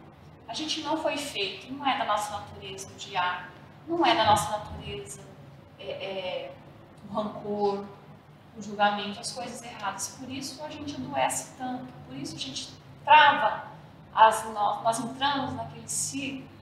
A 0.48 0.54
gente 0.54 0.82
não 0.82 0.98
foi 0.98 1.16
feito, 1.16 1.72
não 1.72 1.86
é 1.86 1.96
da 1.96 2.06
nossa 2.06 2.32
natureza 2.40 2.90
o 2.90 2.96
diabo, 2.96 3.52
não 3.88 4.04
é 4.04 4.16
da 4.16 4.26
nossa 4.26 4.58
natureza 4.58 5.22
é, 5.80 5.92
é, 5.92 6.52
o 7.08 7.14
rancor, 7.14 7.86
o 8.58 8.62
julgamento, 8.62 9.20
as 9.20 9.32
coisas 9.32 9.62
erradas. 9.62 10.18
Por 10.20 10.28
isso 10.28 10.64
a 10.64 10.70
gente 10.70 10.96
adoece 10.96 11.54
tanto, 11.56 11.86
por 12.08 12.18
isso 12.18 12.36
a 12.36 12.40
gente 12.40 12.74
trava, 13.06 13.68
as, 14.12 14.44
nós, 14.52 14.84
nós 14.84 15.00
entramos 15.00 15.54
naqueles 15.54 15.92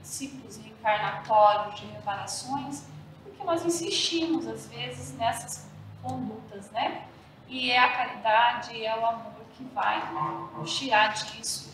ciclos 0.02 0.58
reencarnatórios 0.58 1.80
de 1.80 1.86
reparações, 1.86 2.84
porque 3.24 3.42
nós 3.42 3.64
insistimos, 3.64 4.46
às 4.46 4.66
vezes, 4.66 5.16
nessas 5.16 5.69
condutas, 6.02 6.70
né? 6.70 7.06
E 7.48 7.70
é 7.70 7.78
a 7.78 7.88
caridade, 7.88 8.84
é 8.84 8.96
o 8.98 9.04
amor 9.04 9.32
que 9.56 9.64
vai 9.74 10.00
tirar 10.64 11.12
disso 11.14 11.70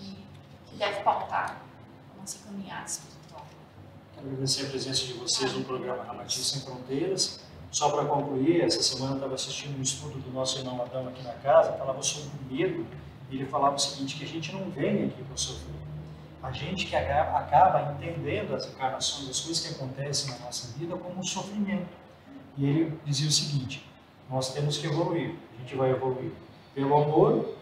e 0.00 0.16
que 0.66 0.76
deve 0.76 1.02
pautar 1.02 1.60
a 2.14 2.20
nossa 2.20 2.38
caminhada 2.46 2.86
espiritual. 2.86 3.46
Quero 4.14 4.26
agradecer 4.28 4.66
a 4.66 4.70
presença 4.70 5.04
de 5.04 5.12
vocês 5.14 5.52
no 5.52 5.64
programa 5.64 6.02
Ramatiz 6.02 6.46
Sem 6.46 6.62
Fronteiras. 6.62 7.40
Só 7.70 7.90
para 7.90 8.04
concluir, 8.04 8.62
essa 8.62 8.82
semana 8.82 9.12
eu 9.12 9.16
estava 9.16 9.34
assistindo 9.34 9.78
um 9.78 9.82
estudo 9.82 10.18
do 10.18 10.30
nosso 10.30 10.58
irmão 10.58 10.82
Adão 10.82 11.08
aqui 11.08 11.22
na 11.22 11.32
casa, 11.34 11.72
falava 11.72 12.02
sobre 12.02 12.28
o 12.28 12.52
medo, 12.52 12.86
e 13.30 13.36
ele 13.36 13.46
falava 13.46 13.76
o 13.76 13.78
seguinte, 13.78 14.16
que 14.16 14.24
a 14.24 14.28
gente 14.28 14.52
não 14.52 14.70
vem 14.70 15.06
aqui 15.06 15.22
para 15.22 15.36
sofrer. 15.36 15.74
A 16.42 16.50
gente 16.52 16.86
que 16.86 16.96
acaba 16.96 17.92
entendendo 17.92 18.54
as 18.54 18.66
encarnações, 18.66 19.30
as 19.30 19.40
coisas 19.40 19.66
que 19.66 19.74
acontecem 19.74 20.32
na 20.32 20.40
nossa 20.40 20.76
vida 20.76 20.96
como 20.96 21.18
um 21.18 21.22
sofrimento. 21.22 22.01
E 22.56 22.64
ele 22.64 22.98
dizia 23.04 23.28
o 23.28 23.32
seguinte: 23.32 23.86
nós 24.30 24.52
temos 24.52 24.78
que 24.78 24.86
evoluir. 24.86 25.34
A 25.54 25.60
gente 25.60 25.74
vai 25.76 25.90
evoluir 25.90 26.30
pelo 26.74 26.94
amor 26.96 27.54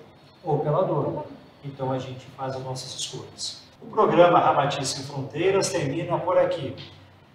ou 0.43 0.59
pela 0.61 0.85
dor. 0.85 1.27
Então 1.65 1.93
a 1.93 1.99
gente 1.99 2.27
faz 2.37 2.57
as 2.57 2.63
nossas 2.63 2.95
escolhas. 2.99 3.63
O 3.83 3.87
programa 3.87 4.39
Ramatiz 4.39 4.89
Sem 4.89 5.05
Fronteiras 5.05 5.71
termina 5.71 6.19
por 6.19 6.39
aqui. 6.39 6.75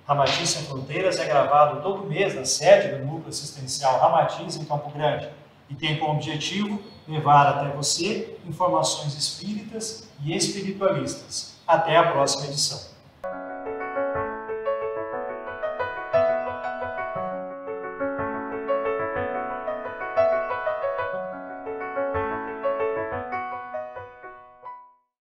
Ramatiz 0.07 0.49
Sem 0.49 0.63
Fronteiras 0.65 1.19
é 1.19 1.25
gravado 1.25 1.81
todo 1.81 2.05
mês 2.05 2.35
na 2.35 2.45
sede 2.45 2.95
do 2.95 3.05
Núcleo 3.05 3.29
Assistencial 3.29 3.99
Ramatiz, 3.99 4.55
em 4.55 4.65
Campo 4.65 4.91
Grande, 4.91 5.29
e 5.69 5.75
tem 5.75 5.97
como 5.97 6.13
objetivo 6.13 6.79
levar 7.07 7.47
até 7.47 7.69
você 7.75 8.37
informações 8.47 9.15
espíritas 9.15 10.07
e 10.23 10.35
espiritualistas. 10.35 11.55
Até 11.67 11.97
a 11.97 12.11
próxima 12.11 12.45
edição. 12.45 12.94